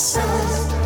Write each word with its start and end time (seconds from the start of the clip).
so 0.00 0.29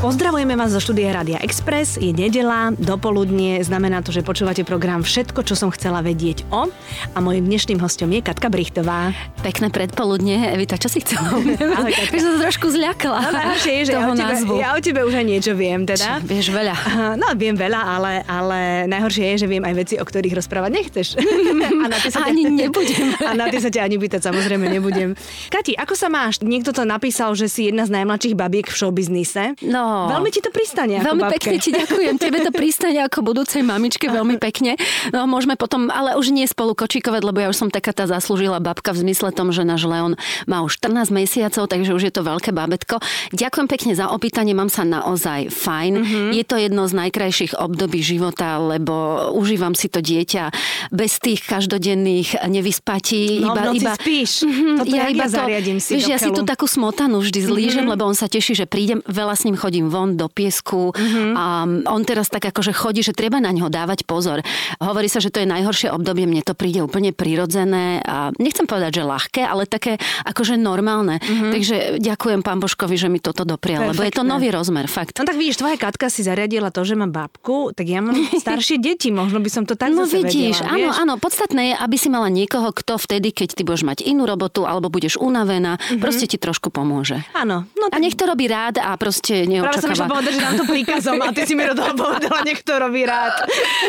Pozdravujeme 0.04 0.52
vás 0.52 0.69
zo 0.69 0.84
štúdia 0.84 1.16
Rádia 1.16 1.40
Express. 1.40 1.96
Je 1.96 2.12
nedela, 2.12 2.68
dopoludnie, 2.76 3.65
znamená 3.65 4.04
to, 4.04 4.12
že 4.12 4.21
počúvate 4.21 4.61
program 4.61 5.00
Všetko, 5.00 5.40
čo 5.48 5.56
som 5.56 5.72
chcela 5.72 6.04
vedieť 6.04 6.45
o. 6.52 6.68
A 7.16 7.18
mojim 7.24 7.48
dnešným 7.48 7.80
hostom 7.80 8.12
je 8.12 8.20
Katka 8.20 8.52
Brichtová. 8.52 9.16
Pekné 9.40 9.72
predpoludne. 9.72 10.52
Evita, 10.52 10.77
čo 10.77 10.93
si 10.93 11.00
chcela? 11.00 11.32
Ale 11.80 11.88
Katka. 11.88 12.20
som 12.20 12.36
sa 12.36 12.40
trošku 12.52 12.68
zľakla. 12.77 13.16
No, 13.16 13.30
najhoršie 13.32 13.72
je, 13.80 13.82
že 13.88 13.93
ja 13.96 14.04
o, 14.04 14.12
tebe, 14.12 14.34
ja 14.61 14.68
o 14.77 14.79
tebe 14.84 15.00
už 15.09 15.14
aj 15.16 15.25
niečo 15.25 15.52
viem, 15.56 15.88
teda. 15.88 16.21
Čo, 16.21 16.29
vieš 16.29 16.46
veľa. 16.52 16.77
No, 17.16 17.32
viem 17.32 17.57
veľa, 17.57 17.80
ale, 17.96 18.12
ale 18.29 18.84
najhoršie 18.84 19.25
je, 19.25 19.36
že 19.41 19.46
viem 19.48 19.64
aj 19.64 19.73
veci, 19.73 19.95
o 19.96 20.05
ktorých 20.05 20.36
rozprávať 20.36 20.84
nechceš. 20.84 21.07
a 21.80 21.86
na 21.89 21.96
sa 21.96 22.29
ani 22.29 22.45
ťa, 22.45 22.68
nebudem. 22.68 23.07
A 23.32 23.32
na 23.32 23.48
ty 23.48 23.57
sa 23.57 23.73
ťa 23.73 23.89
ani 23.89 23.96
pýtať 23.96 24.21
samozrejme 24.29 24.68
nebudem. 24.68 25.16
Kati, 25.48 25.73
ako 25.80 25.96
sa 25.96 26.12
máš? 26.12 26.45
Niekto 26.45 26.77
to 26.77 26.84
napísal, 26.84 27.32
že 27.32 27.48
si 27.48 27.73
jedna 27.73 27.89
z 27.89 27.96
najmladších 27.96 28.36
babiek 28.36 28.68
v 28.68 28.77
showbiznise. 28.77 29.56
No, 29.64 29.94
Veľmi 30.11 30.30
ti 30.30 30.41
to 30.43 30.51
pristane 30.51 31.01
ako 31.01 31.07
Veľmi 31.09 31.23
babke. 31.25 31.34
pekne 31.39 31.57
ti 31.59 31.71
ďakujem. 31.73 32.15
Tebe 32.21 32.39
to 32.43 32.53
pristane 32.55 33.01
ako 33.03 33.19
budúcej 33.23 33.62
mamičke 33.62 34.07
veľmi 34.11 34.37
pekne. 34.39 34.77
No 35.11 35.27
môžeme 35.27 35.55
potom, 35.55 35.89
ale 35.89 36.15
už 36.19 36.30
nie 36.34 36.47
spolu 36.47 36.77
kočikovať, 36.77 37.23
lebo 37.25 37.39
ja 37.41 37.48
už 37.51 37.57
som 37.57 37.69
taká 37.73 37.95
tá 37.95 38.05
zaslúžila 38.05 38.59
babka 38.59 38.93
v 38.93 39.07
zmysle 39.09 39.30
tom, 39.30 39.51
že 39.51 39.62
náš 39.67 39.87
Leon 39.87 40.15
má 40.45 40.61
už 40.62 40.79
14 40.83 41.11
mesiacov, 41.15 41.65
takže 41.70 41.91
už 41.95 42.03
je 42.11 42.12
to 42.12 42.23
veľké 42.23 42.51
babetko. 42.51 42.98
Ďakujem 43.33 43.67
pekne 43.70 43.93
za 43.95 44.11
opýtanie, 44.11 44.53
mám 44.53 44.69
sa 44.69 44.83
naozaj 44.87 45.51
fajn. 45.51 45.93
Mm-hmm. 46.01 46.29
Je 46.34 46.45
to 46.45 46.56
jedno 46.59 46.83
z 46.87 46.92
najkrajších 46.98 47.53
období 47.59 48.01
života, 48.03 48.59
lebo 48.59 49.29
užívam 49.34 49.73
si 49.73 49.89
to 49.89 50.03
dieťa 50.03 50.51
bez 50.91 51.19
tých 51.23 51.47
každodenných 51.47 52.45
nevyspatí. 52.47 53.45
No, 53.45 53.55
iba, 53.55 53.62
v 53.62 53.67
noci 53.73 53.84
iba, 53.84 53.95
spíš. 53.95 54.31
Mm-hmm, 54.45 54.75
Toto 54.81 54.95
ja 54.95 55.05
iba 55.11 55.27
to, 55.27 55.34
zariadím 55.34 55.79
si 55.81 55.91
vieš, 55.97 56.11
ja 56.11 56.19
si 56.19 56.31
tu 56.31 56.42
takú 56.42 56.67
smotanu 56.69 57.20
vždy 57.23 57.41
zlížem, 57.45 57.84
mm-hmm. 57.84 57.92
lebo 57.97 58.03
on 58.09 58.17
sa 58.17 58.27
teší, 58.29 58.53
že 58.55 58.67
prídem, 58.67 59.01
veľa 59.06 59.34
s 59.34 59.42
ním 59.47 59.56
chodím 59.56 59.84
von 59.88 60.15
do 60.15 60.31
piesku 60.31 60.92
mm-hmm. 60.92 61.31
a 61.34 61.45
on 61.91 62.03
teraz 62.05 62.28
tak 62.28 62.48
akože 62.48 62.72
chodí, 62.75 63.00
že 63.00 63.17
treba 63.17 63.41
na 63.41 63.50
ňo 63.50 63.72
dávať 63.72 64.05
pozor. 64.05 64.41
Hovorí 64.78 65.08
sa, 65.08 65.22
že 65.22 65.33
to 65.33 65.42
je 65.42 65.48
najhoršie 65.48 65.91
obdobie, 65.91 66.28
mne 66.28 66.45
to 66.45 66.53
príde 66.53 66.84
úplne 66.84 67.11
prirodzené 67.14 68.05
a 68.05 68.31
nechcem 68.36 68.69
povedať, 68.69 69.00
že 69.00 69.08
ľahké, 69.08 69.42
ale 69.45 69.64
také 69.69 69.97
akože 70.27 70.61
normálne. 70.61 71.19
Mm-hmm. 71.20 71.53
Takže 71.53 71.77
ďakujem 72.00 72.41
pán 72.45 72.58
Božkovi, 72.61 72.97
že 72.98 73.08
mi 73.08 73.19
toto 73.19 73.48
doprial, 73.48 73.92
lebo 73.92 74.03
je 74.05 74.12
to 74.12 74.23
nový 74.27 74.53
rozmer, 74.53 74.86
fakt. 74.91 75.19
No 75.20 75.28
tak 75.28 75.39
vidíš, 75.39 75.61
tvoja 75.61 75.77
Katka 75.81 76.08
si 76.08 76.25
zariadila 76.25 76.73
to, 76.73 76.84
že 76.84 76.97
má 76.97 77.08
babku, 77.08 77.73
tak 77.73 77.86
ja 77.89 78.01
mám 78.01 78.17
staršie 78.45 78.78
deti, 78.80 79.11
možno 79.14 79.41
by 79.41 79.51
som 79.51 79.64
to 79.64 79.78
tak 79.78 79.95
No 79.95 80.11
vidíš, 80.11 80.64
vedela, 80.64 80.75
áno, 80.75 80.89
vieš? 80.91 81.01
áno, 81.01 81.14
podstatné 81.23 81.62
je, 81.70 81.75
aby 81.78 81.97
si 81.97 82.08
mala 82.11 82.28
niekoho, 82.33 82.75
kto 82.75 82.98
vtedy, 82.98 83.30
keď 83.30 83.48
ty 83.55 83.62
budeš 83.62 83.86
mať 83.86 83.98
inú 84.03 84.27
robotu 84.27 84.67
alebo 84.67 84.91
budeš 84.91 85.17
unavená, 85.20 85.78
mm-hmm. 85.78 86.03
proste 86.03 86.27
ti 86.27 86.36
trošku 86.36 86.75
pomôže. 86.75 87.23
Áno. 87.36 87.69
No, 87.78 87.86
A 87.92 87.97
nech 88.03 88.19
to 88.19 88.27
robí 88.27 88.51
rád 88.51 88.83
a 88.83 88.97
proste 88.98 89.47
Práve 89.75 89.83
som 89.83 89.91
išla 89.92 90.08
povedať, 90.08 90.33
že 90.33 90.41
nám 90.41 90.55
to 90.55 90.64
príkazom 90.64 91.17
a 91.17 91.28
ty 91.28 91.42
si 91.42 91.53
mi 91.53 91.64
do 91.64 91.75
toho 91.75 91.92
povedala, 91.92 92.39
nech 92.42 92.61
to 92.61 92.75
robí 92.75 93.03
rád. 93.03 93.34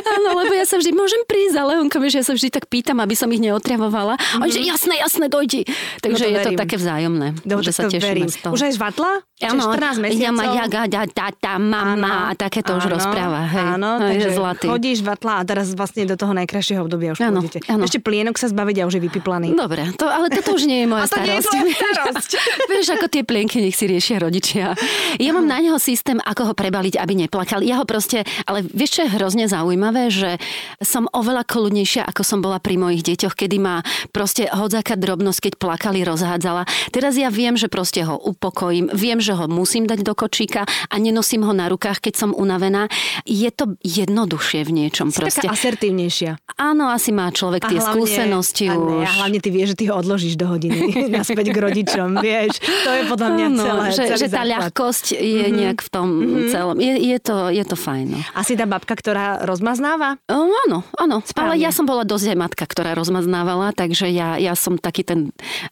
Áno, 0.04 0.30
lebo 0.36 0.52
ja 0.52 0.64
sa 0.64 0.76
vždy, 0.76 0.92
môžem 0.92 1.22
prísť 1.24 1.54
za 1.54 1.64
Leonkom, 1.66 2.02
že 2.04 2.18
ja 2.18 2.26
sa 2.26 2.34
vždy 2.34 2.50
tak 2.50 2.66
pýtam, 2.66 2.98
aby 2.98 3.14
som 3.14 3.28
ich 3.28 3.40
neotravovala. 3.40 4.16
Mm-hmm. 4.16 4.42
On 4.42 4.48
že 4.48 4.62
jasné, 4.62 4.94
jasné, 4.98 5.26
dojdi. 5.28 5.62
Takže 6.00 6.14
No 6.18 6.28
to 6.28 6.32
je 6.32 6.36
to 6.36 6.50
verím. 6.50 6.60
také 6.60 6.76
vzájomné, 6.76 7.28
Dobre, 7.42 7.64
že 7.64 7.72
sa 7.72 7.82
to 7.84 7.92
tešíme 7.92 8.26
z 8.26 8.38
toho. 8.40 8.52
Už 8.52 8.62
aj 8.64 8.74
žvatla? 8.74 9.12
Áno, 9.38 9.68
Čiže 9.68 10.00
14 10.00 10.00
mesiacov? 10.00 10.24
ja 10.24 10.32
ma 10.32 10.46
jaga, 10.56 10.82
da, 10.88 11.02
da, 11.06 11.28
da, 11.30 11.54
mama 11.58 12.12
a 12.26 12.34
také 12.34 12.64
to 12.64 12.72
už 12.74 12.88
Áno, 12.88 12.94
rozpráva. 12.96 13.42
Hej. 13.46 13.66
Áno, 13.76 13.90
no, 13.94 14.06
takže 14.06 14.30
zlatý. 14.32 14.66
chodíš 14.66 15.00
vatla 15.02 15.34
a 15.36 15.44
teraz 15.44 15.68
vlastne 15.70 16.04
do 16.04 16.16
toho 16.16 16.32
najkrajšieho 16.34 16.80
obdobia 16.80 17.12
už 17.12 17.20
Áno, 17.22 17.44
pôjdete. 17.44 17.68
áno. 17.68 17.84
Ešte 17.84 18.00
plienok 18.00 18.36
sa 18.36 18.48
zbaviť 18.48 18.76
a 18.80 18.84
už 18.86 18.96
je 18.96 19.02
vypiplaný. 19.04 19.52
Dobre, 19.52 19.92
to, 19.94 20.08
ale 20.08 20.32
toto 20.32 20.56
už 20.56 20.64
nie 20.64 20.84
je 20.84 20.88
moja 20.88 21.04
A 21.04 21.08
to 21.10 21.20
nie 21.20 21.36
je 21.36 21.44
starosť. 21.44 21.76
starosť. 21.76 22.30
Vieš, 22.72 22.88
ako 22.94 23.06
tie 23.08 23.22
plienky 23.22 23.60
nech 23.60 23.76
si 23.76 23.86
riešia 23.86 24.18
rodičia. 24.18 24.72
Ja 25.18 25.32
mám 25.32 25.44
na 25.44 25.60
neho 25.66 25.82
systém, 25.82 26.22
ako 26.22 26.52
ho 26.52 26.54
prebaliť, 26.54 27.02
aby 27.02 27.26
neplakal. 27.26 27.66
Ja 27.66 27.82
ho 27.82 27.86
proste, 27.90 28.24
ale 28.46 28.62
vieš, 28.62 29.02
čo 29.02 29.10
je 29.10 29.14
hrozne 29.18 29.50
zaujímavé, 29.50 30.14
že 30.14 30.38
som 30.80 31.10
oveľa 31.10 31.44
kľudnejšia, 31.50 32.06
ako 32.06 32.22
som 32.22 32.40
bola 32.46 32.62
pri 32.62 32.78
mojich 32.78 33.02
deťoch, 33.02 33.34
kedy 33.34 33.58
ma 33.58 33.82
proste 34.14 34.46
hodzáka 34.54 34.94
drobnosť, 34.94 35.50
keď 35.50 35.54
plakali, 35.58 36.06
rozhádzala. 36.06 36.70
Teraz 36.94 37.18
ja 37.18 37.34
viem, 37.34 37.58
že 37.58 37.68
proste 37.68 38.06
ho 38.06 38.16
upokojím, 38.16 38.94
viem, 38.94 39.18
že 39.18 39.34
ho 39.34 39.50
musím 39.50 39.90
dať 39.90 40.06
do 40.06 40.14
kočíka 40.14 40.64
a 40.66 40.96
nenosím 41.02 41.44
ho 41.44 41.52
na 41.52 41.68
rukách, 41.68 42.00
keď 42.00 42.14
som 42.14 42.30
unavená. 42.32 42.88
Je 43.26 43.50
to 43.50 43.76
jednoduchšie 43.82 44.62
v 44.68 44.72
niečom. 44.86 45.10
Si 45.10 45.20
proste. 45.20 45.44
taká 45.44 45.58
asertívnejšia. 45.58 46.38
Áno, 46.56 46.88
asi 46.92 47.10
má 47.10 47.32
človek 47.34 47.68
tie 47.68 47.80
skúsenosti 47.82 48.70
a, 48.70 48.78
ne, 48.78 49.02
už. 49.02 49.08
a 49.08 49.10
hlavne 49.24 49.40
ty 49.42 49.50
vieš, 49.50 49.76
že 49.76 49.78
ty 49.82 49.86
ho 49.90 49.96
odložíš 49.98 50.36
do 50.38 50.46
hodiny 50.48 50.94
naspäť 51.16 51.52
k 51.52 51.58
rodičom, 51.58 52.22
vieš. 52.22 52.62
To 52.62 52.92
je 52.94 53.02
podľa 53.10 53.30
mňa 53.34 53.48
celé. 53.56 53.86
že, 53.92 54.04
celý 54.14 54.20
že 54.20 54.28
tá 54.28 54.44
základ. 54.44 54.52
ľahkosť 54.54 55.06
je 55.16 55.46
mm-hmm. 55.48 55.55
Nejak 55.56 55.80
v 55.82 55.90
tom 55.90 56.08
mm-hmm. 56.12 56.50
celom. 56.52 56.76
Je, 56.78 56.94
je, 57.16 57.18
to, 57.24 57.36
je 57.50 57.64
to 57.64 57.78
fajn. 57.80 58.06
No. 58.12 58.20
Asi 58.36 58.60
tá 58.60 58.68
babka, 58.68 58.94
ktorá 58.94 59.44
rozmaznáva? 59.48 60.20
O, 60.28 60.52
áno, 60.68 60.84
áno. 61.00 61.24
Správne. 61.24 61.56
Ale 61.56 61.64
ja 61.64 61.72
som 61.72 61.88
bola 61.88 62.04
dosť 62.04 62.36
aj 62.36 62.38
matka, 62.38 62.64
ktorá 62.68 62.92
rozmaznávala, 62.94 63.72
takže 63.72 64.12
ja, 64.12 64.36
ja 64.36 64.54
som 64.54 64.76
taký 64.76 65.08
ten 65.08 65.20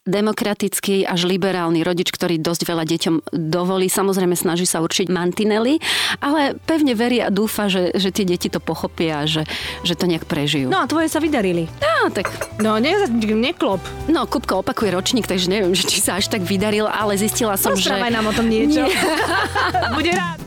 demokratický 0.07 1.03
až 1.03 1.27
liberálny 1.27 1.83
rodič, 1.83 2.09
ktorý 2.09 2.39
dosť 2.39 2.61
veľa 2.67 2.83
deťom 2.87 3.15
dovolí. 3.33 3.91
Samozrejme 3.91 4.33
snaží 4.33 4.63
sa 4.63 4.79
určiť 4.79 5.11
mantinely, 5.11 5.77
ale 6.23 6.55
pevne 6.63 6.95
verí 6.95 7.19
a 7.19 7.29
dúfa, 7.33 7.67
že, 7.67 7.93
že 7.95 8.09
tie 8.09 8.25
deti 8.25 8.47
to 8.47 8.63
pochopia, 8.63 9.27
že, 9.27 9.43
že 9.83 9.93
to 9.99 10.07
nejak 10.07 10.25
prežijú. 10.25 10.71
No 10.71 10.81
a 10.81 10.89
tvoje 10.89 11.11
sa 11.11 11.19
vydarili. 11.19 11.67
no 11.81 12.09
tak 12.13 12.31
No, 12.61 12.79
ne, 12.79 12.93
neklop. 13.33 13.81
No, 14.07 14.29
Kupko 14.29 14.61
opakuje 14.61 14.93
ročník, 14.93 15.25
takže 15.25 15.49
neviem, 15.49 15.73
že 15.73 15.89
či 15.89 15.99
sa 15.99 16.21
až 16.21 16.29
tak 16.29 16.45
vydaril, 16.45 16.85
ale 16.85 17.17
zistila 17.17 17.57
som, 17.57 17.73
že... 17.73 17.89
Rozprávaj 17.89 18.11
nám 18.13 18.25
o 18.29 18.33
tom 18.33 18.47
niečo. 18.47 18.85
Nie. 18.85 18.93
Bude 19.95 20.11
rád. 20.11 20.39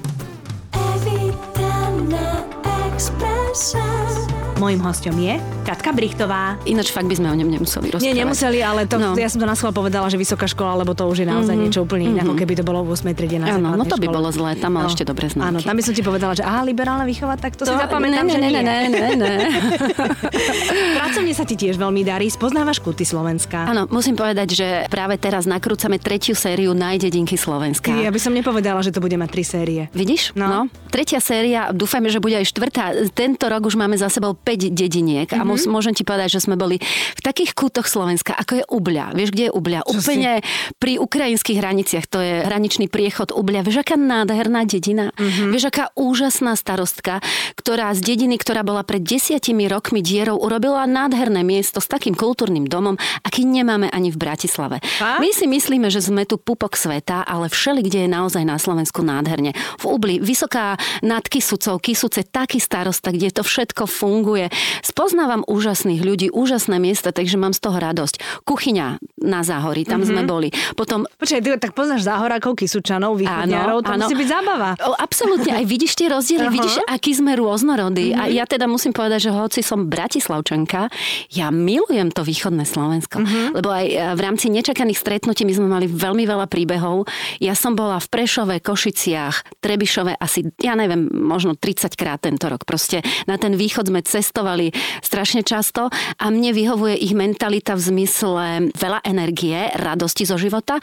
Evita 0.94 1.90
na 2.08 2.44
Expresse. 2.86 4.35
Mojím 4.56 4.80
hostom 4.88 5.12
je 5.20 5.36
Katka 5.68 5.92
Brichtová. 5.92 6.56
Ináč 6.64 6.88
fakt 6.88 7.04
by 7.04 7.12
sme 7.12 7.28
o 7.28 7.36
ňom 7.36 7.44
nemuseli 7.44 7.92
rozprávať. 7.92 8.08
Nie, 8.08 8.16
nemuseli, 8.16 8.64
ale 8.64 8.88
to, 8.88 8.96
no. 8.96 9.12
No. 9.12 9.20
ja 9.20 9.28
som 9.28 9.36
to 9.36 9.44
na 9.44 9.52
povedala, 9.52 10.08
že 10.08 10.16
vysoká 10.16 10.48
škola, 10.48 10.80
lebo 10.80 10.96
to 10.96 11.04
už 11.04 11.22
je 11.22 11.26
naozaj 11.28 11.52
mm-hmm. 11.52 11.64
niečo 11.68 11.84
úplne 11.84 12.08
iné, 12.08 12.24
ako 12.24 12.40
keby 12.40 12.56
to 12.56 12.64
bolo 12.64 12.80
v 12.88 12.96
8. 12.96 13.12
triede 13.12 13.36
na 13.36 13.52
Áno, 13.52 13.76
no 13.76 13.84
to 13.84 14.00
by 14.00 14.08
škole. 14.08 14.16
bolo 14.16 14.28
zlé, 14.32 14.56
tam 14.56 14.80
mal 14.80 14.88
ešte 14.88 15.04
dobré 15.04 15.28
známky. 15.28 15.52
Áno, 15.52 15.58
tam 15.60 15.76
by 15.76 15.82
som 15.84 15.92
ti 15.92 16.00
povedala, 16.00 16.32
že 16.32 16.40
aha, 16.40 16.64
liberálna 16.64 17.04
výchova, 17.04 17.36
tak 17.36 17.52
to, 17.60 17.68
si 17.68 17.74
zapamätám, 17.74 18.24
ne, 18.24 18.32
že 18.32 18.38
ne, 18.40 18.48
nie. 18.48 18.62
ne, 18.64 18.78
ne, 18.88 19.08
ne, 19.12 19.28
ne. 19.28 19.48
Pracovne 21.04 21.32
sa 21.36 21.44
ti 21.44 21.54
tiež 21.60 21.76
veľmi 21.76 22.00
darí, 22.00 22.24
spoznávaš 22.32 22.80
kuty 22.80 23.04
Slovenska. 23.04 23.68
Áno, 23.68 23.84
musím 23.92 24.16
povedať, 24.16 24.48
že 24.56 24.68
práve 24.88 25.20
teraz 25.20 25.44
nakrúcame 25.44 26.00
tretiu 26.00 26.32
sériu 26.32 26.72
Najdedinky 26.72 27.36
Slovenska. 27.36 27.92
Ja 27.92 28.08
by 28.08 28.20
som 28.22 28.32
nepovedala, 28.32 28.80
že 28.80 28.88
to 28.88 29.04
bude 29.04 29.20
mať 29.20 29.28
tri 29.28 29.44
série. 29.44 29.82
Vidíš? 29.92 30.32
No. 30.32 30.48
No. 30.48 30.60
Tretia 30.88 31.20
séria, 31.20 31.74
dúfajme, 31.76 32.08
že 32.08 32.24
bude 32.24 32.40
aj 32.40 32.48
štvrtá. 32.48 32.94
Tento 33.12 33.44
rok 33.52 33.68
už 33.68 33.76
máme 33.76 33.98
za 34.00 34.08
sebou 34.08 34.32
5 34.46 34.70
dediniek 34.70 35.26
Mhm. 35.26 35.38
a 35.38 35.42
mus, 35.42 35.66
môžem 35.66 35.90
ti 35.90 36.06
povedať, 36.06 36.38
že 36.38 36.46
sme 36.46 36.54
boli 36.54 36.78
v 36.78 37.20
takých 37.20 37.50
kútoch 37.52 37.90
Slovenska, 37.90 38.30
ako 38.38 38.62
je 38.62 38.64
Ubľa. 38.70 39.10
Vieš, 39.18 39.34
kde 39.34 39.44
je 39.50 39.52
Ubľa? 39.52 39.80
Čo 39.82 39.98
Úplne 39.98 40.32
pri 40.78 41.02
ukrajinských 41.02 41.58
hraniciach. 41.58 42.06
To 42.06 42.22
je 42.22 42.46
hraničný 42.46 42.86
priechod 42.86 43.34
Ubľa. 43.34 43.66
Vieš, 43.66 43.82
aká 43.82 43.98
nádherná 43.98 44.62
dedina? 44.62 45.10
Mhm. 45.18 45.50
Vieš, 45.50 45.74
aká 45.74 45.90
úžasná 45.98 46.54
starostka, 46.54 47.18
ktorá 47.58 47.90
z 47.90 48.06
dediny, 48.06 48.38
ktorá 48.38 48.62
bola 48.62 48.86
pred 48.86 49.02
desiatimi 49.02 49.66
rokmi 49.66 49.98
dierou, 49.98 50.38
urobila 50.38 50.86
nádherné 50.86 51.42
miesto 51.42 51.82
s 51.82 51.90
takým 51.90 52.14
kultúrnym 52.14 52.68
domom, 52.68 52.94
aký 53.26 53.42
nemáme 53.42 53.90
ani 53.90 54.14
v 54.14 54.20
Bratislave. 54.20 54.78
Fakt? 54.84 55.18
My 55.18 55.32
si 55.32 55.48
myslíme, 55.48 55.88
že 55.90 56.04
sme 56.04 56.22
tu 56.22 56.36
pupok 56.36 56.76
sveta, 56.76 57.24
ale 57.24 57.48
všeli, 57.48 57.80
kde 57.82 58.06
je 58.06 58.10
naozaj 58.12 58.44
na 58.44 58.60
Slovensku 58.60 59.00
nádherne. 59.02 59.56
V 59.80 59.84
Ubli, 59.90 60.20
vysoká 60.20 60.76
nad 61.00 61.24
Kisucou, 61.24 61.80
Kisuce, 61.80 62.22
taký 62.22 62.60
starosta, 62.60 63.08
kde 63.08 63.32
to 63.32 63.42
všetko 63.42 63.88
funguje. 63.88 64.35
Spoznávam 64.84 65.42
úžasných 65.48 66.00
ľudí, 66.04 66.26
úžasné 66.30 66.76
miesta, 66.76 67.10
takže 67.10 67.40
mám 67.40 67.56
z 67.56 67.60
toho 67.64 67.80
radosť. 67.80 68.44
Kuchyňa 68.44 69.00
na 69.24 69.40
Záhorí, 69.40 69.88
tam 69.88 70.04
mm-hmm. 70.04 70.10
sme 70.12 70.22
boli. 70.28 70.48
Potom 70.76 71.08
Počkaj, 71.16 71.40
ty 71.40 71.48
tak 71.56 71.72
poznáš 71.72 72.04
záhorákov, 72.04 72.54
Kisučanov, 72.60 73.16
východňarov, 73.16 73.80
to 73.82 73.90
musí 73.96 74.14
byť 74.14 74.28
zábava. 74.28 74.70
O, 74.84 74.92
absolútne, 74.94 75.56
aj 75.56 75.64
vidíš 75.64 75.96
tie 75.96 76.12
rozdiely, 76.12 76.46
Aha. 76.46 76.54
vidíš, 76.54 76.74
aký 76.84 77.16
sme 77.16 77.32
rôznorodí. 77.34 78.12
A 78.12 78.28
ja 78.28 78.44
teda 78.44 78.68
musím 78.68 78.92
povedať, 78.92 79.28
že 79.28 79.30
hoci 79.32 79.60
som 79.64 79.88
Bratislavčanka, 79.88 80.92
ja 81.32 81.48
milujem 81.48 82.12
to 82.12 82.20
východné 82.20 82.68
Slovensko. 82.68 83.24
Lebo 83.56 83.72
aj 83.72 83.86
e, 83.88 83.94
v 84.12 84.20
rámci 84.20 84.52
nečakaných 84.52 85.00
stretnutí 85.00 85.48
my 85.48 85.54
sme 85.56 85.68
mali 85.72 85.86
veľmi 85.88 86.28
veľa 86.28 86.46
príbehov. 86.52 87.08
Ja 87.40 87.56
som 87.56 87.72
bola 87.72 87.96
v 87.96 88.06
Prešove, 88.12 88.60
Košiciach, 88.60 89.64
Trebišove 89.64 90.20
asi, 90.20 90.46
ja 90.60 90.76
neviem, 90.76 91.08
možno 91.08 91.56
30 91.56 91.96
krát 91.96 92.20
tento 92.20 92.46
rok. 92.52 92.68
Proste 92.68 93.00
na 93.24 93.40
ten 93.40 93.56
východ 93.56 93.88
sme 93.88 94.04
cestovali 94.26 94.74
strašne 95.06 95.46
často 95.46 95.86
a 96.18 96.24
mne 96.34 96.50
vyhovuje 96.50 96.98
ich 96.98 97.14
mentalita 97.14 97.78
v 97.78 97.82
zmysle 97.94 98.74
veľa 98.74 99.06
energie, 99.06 99.70
radosti 99.78 100.26
zo 100.26 100.34
života 100.34 100.82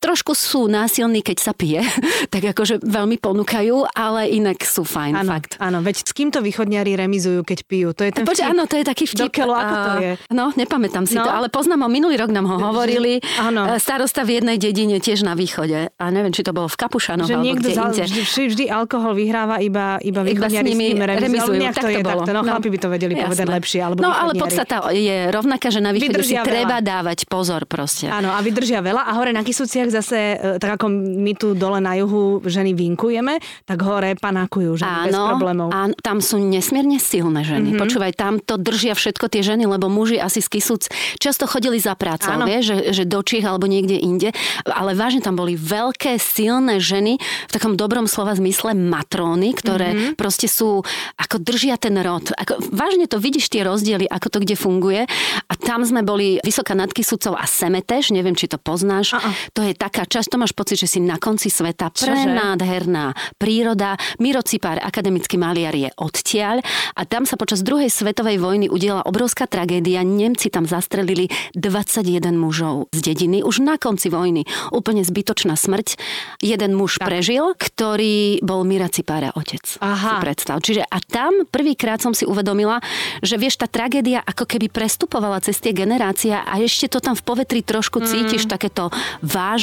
trošku 0.00 0.32
sú 0.32 0.64
násilní, 0.64 1.20
keď 1.20 1.36
sa 1.38 1.52
pije, 1.52 1.84
tak 2.32 2.42
akože 2.46 2.80
veľmi 2.80 3.16
ponúkajú, 3.16 3.84
ale 3.90 4.26
inak 4.30 4.58
sú 4.60 4.82
fajn, 4.82 5.12
Áno, 5.14 5.30
fakt. 5.30 5.52
áno, 5.56 5.78
veď 5.78 5.96
s 6.00 6.10
kým 6.10 6.28
to 6.28 6.40
východňari 6.40 6.96
remizujú, 6.96 7.40
keď 7.40 7.58
pijú? 7.62 7.88
To 7.92 8.02
je 8.02 8.10
ten 8.10 8.24
Počkaj, 8.24 8.40
vtip. 8.42 8.50
áno, 8.50 8.62
to 8.64 8.74
je 8.74 8.84
taký 8.84 9.04
vtip. 9.06 9.20
Do 9.20 9.28
keľu, 9.30 9.52
ako 9.52 9.74
to 9.76 9.92
je? 9.98 10.12
No, 10.30 10.44
nepamätám 10.50 11.04
si 11.04 11.12
No. 11.12 11.22
to, 11.22 11.30
ale 11.30 11.46
poznám 11.46 11.84
ho, 11.84 11.88
minulý 11.90 12.16
rok 12.16 12.30
nám 12.30 12.46
ho 12.46 12.56
hovorili. 12.58 13.20
áno. 13.36 13.66
E, 13.66 13.78
Starosta 13.78 14.22
v 14.22 14.40
jednej 14.40 14.56
dedine 14.56 14.96
tiež 14.96 15.20
na 15.20 15.34
východe. 15.34 15.92
A 15.92 16.04
neviem, 16.08 16.30
či 16.30 16.40
to 16.40 16.50
bolo 16.50 16.64
v 16.64 16.78
Kapušanoch 16.78 17.26
že 17.26 17.36
alebo 17.36 17.44
niekto 17.44 17.66
kde 17.66 17.74
za, 17.74 17.84
inde. 17.86 18.04
vždy, 18.06 18.42
vždy, 18.48 18.64
alkohol 18.66 19.12
vyhráva 19.12 19.60
iba, 19.60 20.00
iba 20.00 20.20
Iba 20.22 20.48
východňari 20.48 20.64
nimi 20.66 20.86
s 20.86 20.90
nimi 20.90 21.02
remizujú. 21.02 21.52
remizujú, 21.52 21.60
tak 21.68 21.82
to 21.82 21.88
je 21.90 22.00
bolo. 22.00 22.22
takto. 22.22 22.32
No, 22.32 22.40
chlapi 22.42 22.68
by 22.70 22.78
to 22.78 22.88
vedeli 22.88 23.12
povedať 23.14 23.44
jasné. 23.44 23.54
lepšie. 23.54 23.80
Alebo 23.82 23.98
no 24.00 24.10
ale 24.10 24.32
podstata 24.34 24.76
je 24.90 25.28
rovnaká, 25.28 25.68
že 25.68 25.78
na 25.78 25.90
východe 25.90 26.22
si 26.22 26.38
treba 26.38 26.80
dávať 26.80 27.26
pozor 27.26 27.66
proste. 27.66 28.08
Áno, 28.08 28.30
a 28.30 28.40
vydržia 28.40 28.80
veľa. 28.80 29.02
A 29.02 29.12
hore 29.12 29.30
na 29.30 29.42
Kisúciach 29.42 29.89
zase, 29.90 30.18
e, 30.34 30.58
tak 30.58 30.78
ako 30.78 30.86
my 30.90 31.32
tu 31.34 31.52
dole 31.52 31.78
na 31.78 31.94
juhu 31.94 32.40
ženy 32.42 32.72
vinkujeme, 32.72 33.36
tak 33.66 33.78
hore 33.82 34.14
panákujú 34.14 34.78
ženy 34.78 35.10
bez 35.10 35.14
problémov. 35.14 35.68
Áno, 35.70 35.94
tam 35.98 36.18
sú 36.18 36.38
nesmierne 36.38 36.96
silné 36.96 37.42
ženy. 37.42 37.74
Mm-hmm. 37.74 37.82
Počúvaj, 37.82 38.12
tam 38.14 38.38
to 38.38 38.56
držia 38.56 38.94
všetko 38.94 39.26
tie 39.26 39.42
ženy, 39.42 39.66
lebo 39.66 39.90
muži 39.90 40.16
asi 40.16 40.40
z 40.40 40.48
Kisúc 40.48 40.82
často 41.18 41.44
chodili 41.44 41.76
za 41.76 41.94
prácou, 41.94 42.32
Áno. 42.38 42.46
vieš, 42.46 42.70
že, 42.70 42.76
že 43.02 43.04
do 43.04 43.20
Čiech 43.20 43.44
alebo 43.44 43.66
niekde 43.66 43.98
inde. 43.98 44.30
Ale 44.64 44.94
vážne 44.94 45.20
tam 45.20 45.34
boli 45.36 45.54
veľké, 45.54 46.16
silné 46.16 46.78
ženy, 46.78 47.18
v 47.20 47.52
takom 47.52 47.74
dobrom 47.74 48.06
slova 48.06 48.32
zmysle 48.32 48.72
matróny, 48.72 49.52
ktoré 49.52 49.92
Mhm. 49.92 49.96
mm-hmm. 49.98 50.14
proste 50.14 50.46
sú, 50.46 50.82
ako 51.16 51.36
držia 51.40 51.74
ten 51.76 51.96
rod. 51.98 52.30
Ako, 52.36 52.60
vážne 52.70 53.10
to 53.10 53.18
vidíš 53.18 53.50
tie 53.50 53.66
rozdiely, 53.66 54.06
ako 54.06 54.28
to 54.30 54.38
kde 54.44 54.54
funguje. 54.54 55.02
A 55.48 55.52
tam 55.56 55.82
sme 55.82 56.04
boli 56.06 56.38
Vysoká 56.40 56.72
nad 56.72 56.92
Kisúcou 56.92 57.34
a 57.34 57.44
Semetež, 57.44 58.12
neviem, 58.14 58.36
či 58.36 58.46
to 58.46 58.56
poznáš. 58.56 59.16
A-a. 59.18 59.30
To 59.56 59.64
je 59.64 59.72
taká 59.80 60.04
časť, 60.04 60.28
to 60.28 60.36
máš 60.36 60.52
pocit, 60.52 60.76
že 60.76 60.84
si 60.84 61.00
na 61.00 61.16
konci 61.16 61.48
sveta. 61.48 61.88
Prenádherná 61.88 63.16
príroda. 63.40 63.96
Miro 64.20 64.44
Cipár, 64.44 64.76
akademický 64.76 65.40
maliar, 65.40 65.72
je 65.72 65.88
odtiaľ. 65.96 66.60
A 66.92 67.08
tam 67.08 67.24
sa 67.24 67.40
počas 67.40 67.64
druhej 67.64 67.88
svetovej 67.88 68.36
vojny 68.36 68.68
udiela 68.68 69.00
obrovská 69.08 69.48
tragédia. 69.48 70.04
Nemci 70.04 70.52
tam 70.52 70.68
zastrelili 70.68 71.32
21 71.56 72.36
mužov 72.36 72.92
z 72.92 73.00
dediny. 73.00 73.40
Už 73.40 73.64
na 73.64 73.80
konci 73.80 74.12
vojny. 74.12 74.44
Úplne 74.68 75.00
zbytočná 75.00 75.56
smrť. 75.56 75.96
Jeden 76.44 76.76
muž 76.76 77.00
tak. 77.00 77.08
prežil, 77.08 77.56
ktorý 77.56 78.44
bol 78.44 78.68
Mira 78.68 78.92
Cipára 78.92 79.32
otec. 79.32 79.64
Aha. 79.80 80.20
Si 80.20 80.24
predstav. 80.28 80.60
Čiže 80.60 80.84
a 80.84 81.00
tam 81.00 81.48
prvýkrát 81.48 82.04
som 82.04 82.12
si 82.12 82.28
uvedomila, 82.28 82.84
že 83.24 83.40
vieš, 83.40 83.56
tá 83.56 83.64
tragédia 83.64 84.20
ako 84.20 84.44
keby 84.44 84.68
prestupovala 84.68 85.40
cez 85.40 85.56
tie 85.56 85.72
generácie 85.72 86.36
a 86.36 86.60
ešte 86.60 86.92
to 86.92 87.00
tam 87.00 87.16
v 87.16 87.22
povetri 87.24 87.60
trošku 87.64 88.04
cítiš, 88.04 88.44
takéto 88.50 88.90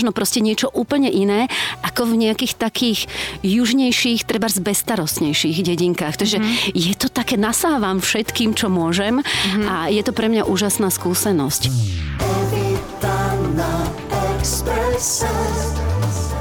vážno, 0.08 0.16
proste 0.16 0.40
niečo 0.40 0.72
úplne 0.72 1.12
iné, 1.12 1.52
ako 1.84 2.08
v 2.08 2.28
nejakých 2.28 2.56
takých 2.56 3.00
južnejších, 3.44 4.24
treba 4.24 4.48
bezstarostnejších 4.48 5.68
dedinkách. 5.68 6.16
Takže 6.16 6.40
je 6.72 6.96
to 6.96 7.12
také, 7.12 7.36
nasávam 7.36 8.00
všetkým, 8.00 8.56
čo 8.56 8.72
môžem 8.72 9.20
a 9.68 9.92
je 9.92 10.02
to 10.02 10.16
pre 10.16 10.32
mňa 10.32 10.48
úžasná 10.48 10.88
skúsenosť. 10.88 11.68
Evita 12.24 13.36
na. 13.60 13.88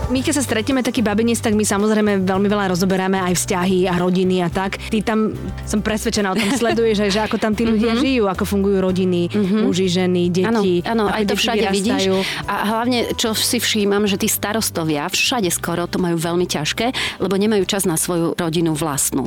My 0.07 0.23
keď 0.23 0.39
sa 0.39 0.47
stretneme 0.47 0.87
taký 0.87 1.03
babenec, 1.03 1.43
tak 1.43 1.59
my 1.59 1.67
samozrejme 1.67 2.23
veľmi 2.23 2.47
veľa 2.47 2.71
rozoberáme 2.71 3.19
aj 3.27 3.43
vzťahy 3.43 3.91
a 3.91 3.99
rodiny 3.99 4.39
a 4.39 4.47
tak. 4.47 4.79
Ty 4.79 5.03
tam, 5.03 5.35
som 5.67 5.83
presvedčená 5.83 6.31
o 6.31 6.39
tom, 6.39 6.47
sleduješ 6.63 7.03
aj, 7.03 7.11
že 7.11 7.21
ako 7.27 7.37
tam 7.43 7.59
tí 7.59 7.67
ľudia 7.67 7.99
žijú, 7.99 8.31
ako 8.31 8.47
fungujú 8.47 8.87
rodiny, 8.87 9.27
muži, 9.67 9.91
ženy, 9.91 10.31
deti. 10.31 10.47
Áno, 10.87 11.11
aj 11.11 11.27
to 11.27 11.35
všade 11.35 11.67
vidíš. 11.75 12.07
vyrastajú. 12.07 12.15
A 12.47 12.55
hlavne, 12.71 12.99
čo 13.19 13.35
si 13.35 13.59
všímam, 13.59 14.07
že 14.07 14.15
tí 14.15 14.31
starostovia 14.31 15.11
všade 15.11 15.51
skoro 15.51 15.91
to 15.91 15.99
majú 15.99 16.15
veľmi 16.15 16.47
ťažké, 16.47 17.19
lebo 17.19 17.35
nemajú 17.35 17.67
čas 17.67 17.83
na 17.83 17.99
svoju 17.99 18.39
rodinu 18.39 18.79
vlastnú. 18.79 19.27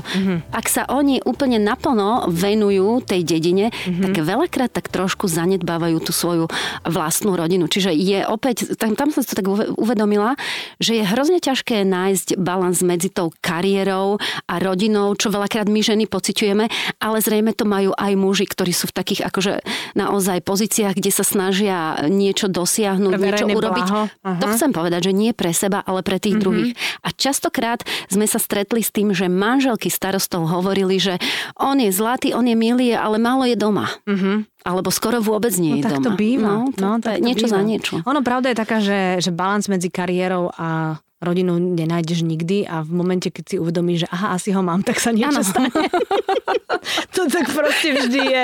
Ak 0.55 0.71
sa 0.71 0.87
oni 0.87 1.19
úplne 1.27 1.59
naplno 1.59 2.31
venujú 2.31 3.03
tej 3.03 3.27
dedine, 3.27 3.67
tak 3.83 4.15
veľakrát 4.15 4.71
tak 4.71 4.87
trošku 4.87 5.27
zanedbávajú 5.27 5.99
tú 5.99 6.15
svoju 6.15 6.47
vlastnú 6.87 7.35
rodinu. 7.35 7.67
Čiže 7.67 7.91
je 7.91 8.23
opäť, 8.23 8.79
tam, 8.79 8.95
tam 8.95 9.11
som 9.11 9.19
si 9.19 9.35
to 9.35 9.43
tak 9.43 9.47
uve- 9.51 9.75
uvedomila, 9.75 10.39
že 10.77 11.01
je 11.01 11.03
hrozne 11.03 11.41
ťažké 11.41 11.81
nájsť 11.81 12.37
balans 12.37 12.79
medzi 12.85 13.09
tou 13.09 13.33
kariérou 13.41 14.21
a 14.45 14.53
rodinou, 14.61 15.17
čo 15.17 15.33
veľakrát 15.33 15.65
my 15.65 15.81
ženy 15.81 16.05
pociťujeme, 16.05 16.65
ale 17.01 17.17
zrejme 17.17 17.57
to 17.57 17.65
majú 17.65 17.95
aj 17.97 18.13
muži, 18.13 18.45
ktorí 18.45 18.71
sú 18.75 18.89
v 18.89 18.97
takých 18.97 19.21
akože 19.25 19.65
naozaj 19.97 20.43
pozíciách, 20.43 20.97
kde 20.97 21.11
sa 21.13 21.25
snažia 21.25 22.05
niečo 22.09 22.51
dosiahnuť, 22.51 23.13
Pre 23.15 23.23
niečo 23.23 23.47
urobiť. 23.47 23.87
To 24.21 24.45
chcem 24.53 24.71
povedať, 24.75 25.09
že 25.09 25.13
nie 25.15 25.31
pre 25.31 25.55
seba, 25.55 25.85
ale 25.85 26.01
pre 26.01 26.17
tých 26.19 26.37
mm-hmm. 26.37 26.43
druhých. 26.43 26.73
A 27.05 27.09
častokrát 27.13 27.85
sme 28.09 28.25
sa 28.25 28.41
stretli 28.41 28.81
s 28.83 28.91
tým, 28.91 29.13
že 29.13 29.29
manželky 29.29 29.87
starostov 29.93 30.49
hovorili, 30.49 30.97
že 30.97 31.15
on 31.55 31.77
je 31.77 31.93
zlatý, 31.93 32.33
on 32.33 32.49
je 32.49 32.57
milý, 32.57 32.91
ale 32.97 33.21
málo 33.21 33.45
je 33.45 33.55
doma. 33.55 33.87
Mm-hmm. 34.09 34.48
Alebo 34.61 34.89
skoro 34.89 35.19
vôbec 35.19 35.55
nie 35.55 35.71
No 35.71 35.77
je 35.77 35.83
tak 35.83 35.93
doma. 35.93 36.03
to 36.03 36.11
býva. 36.13 36.49
No, 36.49 36.59
to, 36.67 36.79
no, 36.79 36.89
tak 36.99 37.15
to 37.15 37.23
niečo 37.23 37.45
býva. 37.45 37.55
za 37.55 37.61
niečo. 37.61 37.93
Ono 38.01 38.19
pravda 38.19 38.51
je 38.51 38.57
taká, 38.57 38.77
že, 38.79 38.99
že 39.17 39.31
balans 39.31 39.65
medzi 39.65 39.87
kariérou 39.87 40.51
a 40.51 40.99
rodinu 41.19 41.55
nenájdeš 41.55 42.21
nikdy 42.21 42.63
a 42.63 42.79
v 42.79 42.91
momente, 42.93 43.27
keď 43.27 43.43
si 43.45 43.55
uvedomíš, 43.55 44.03
že 44.03 44.07
aha, 44.09 44.27
asi 44.33 44.51
ho 44.51 44.59
mám, 44.59 44.79
tak 44.81 44.97
sa 44.97 45.11
niečo 45.11 45.31
Áno. 45.35 45.43
stane. 45.43 45.71
to 47.15 47.27
tak 47.27 47.47
proste 47.47 47.89
vždy 47.95 48.21
je. 48.21 48.43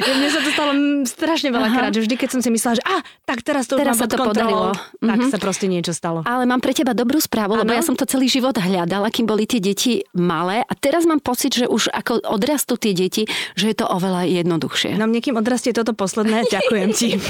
Ja, 0.00 0.12
Mne 0.12 0.28
sa 0.28 0.40
to 0.40 0.50
stalo 0.50 0.72
strašne 1.04 1.50
veľakrát, 1.50 1.92
že 1.92 2.00
vždy, 2.02 2.14
keď 2.16 2.28
som 2.32 2.40
si 2.40 2.50
myslela, 2.50 2.78
že 2.78 2.84
a, 2.84 2.96
tak 3.24 3.42
teraz 3.42 3.66
to 3.66 3.76
Teraz 3.76 3.96
sa 3.96 4.06
to 4.06 4.16
podarilo. 4.16 4.72
tak 4.98 5.18
Mhm. 5.22 5.30
sa 5.30 5.38
proste 5.38 5.66
niečo 5.66 5.92
stalo. 5.92 6.22
Ale 6.24 6.44
mám 6.44 6.60
pre 6.60 6.72
teba 6.72 6.92
dobrú 6.92 7.18
správu, 7.18 7.56
lebo 7.56 7.70
Áno? 7.72 7.78
ja 7.78 7.84
som 7.84 7.94
to 7.94 8.06
celý 8.06 8.26
život 8.26 8.54
hľadala, 8.54 9.10
kým 9.10 9.26
boli 9.26 9.44
tie 9.44 9.58
deti 9.58 10.04
malé 10.12 10.62
a 10.62 10.72
teraz 10.72 11.04
mám 11.04 11.20
pocit, 11.20 11.52
že 11.52 11.66
už 11.66 11.90
ako 11.90 12.22
odrastú 12.26 12.78
tie 12.78 12.92
deti, 12.92 13.26
že 13.54 13.72
je 13.72 13.76
to 13.76 13.86
oveľa 13.86 14.28
jednoduchšie. 14.30 14.94
No 14.96 15.06
mne 15.06 15.20
kým 15.20 15.36
odrastie 15.36 15.74
toto 15.74 15.92
posledné, 15.92 16.46
ďakujem 16.46 16.90
ti. 16.92 17.08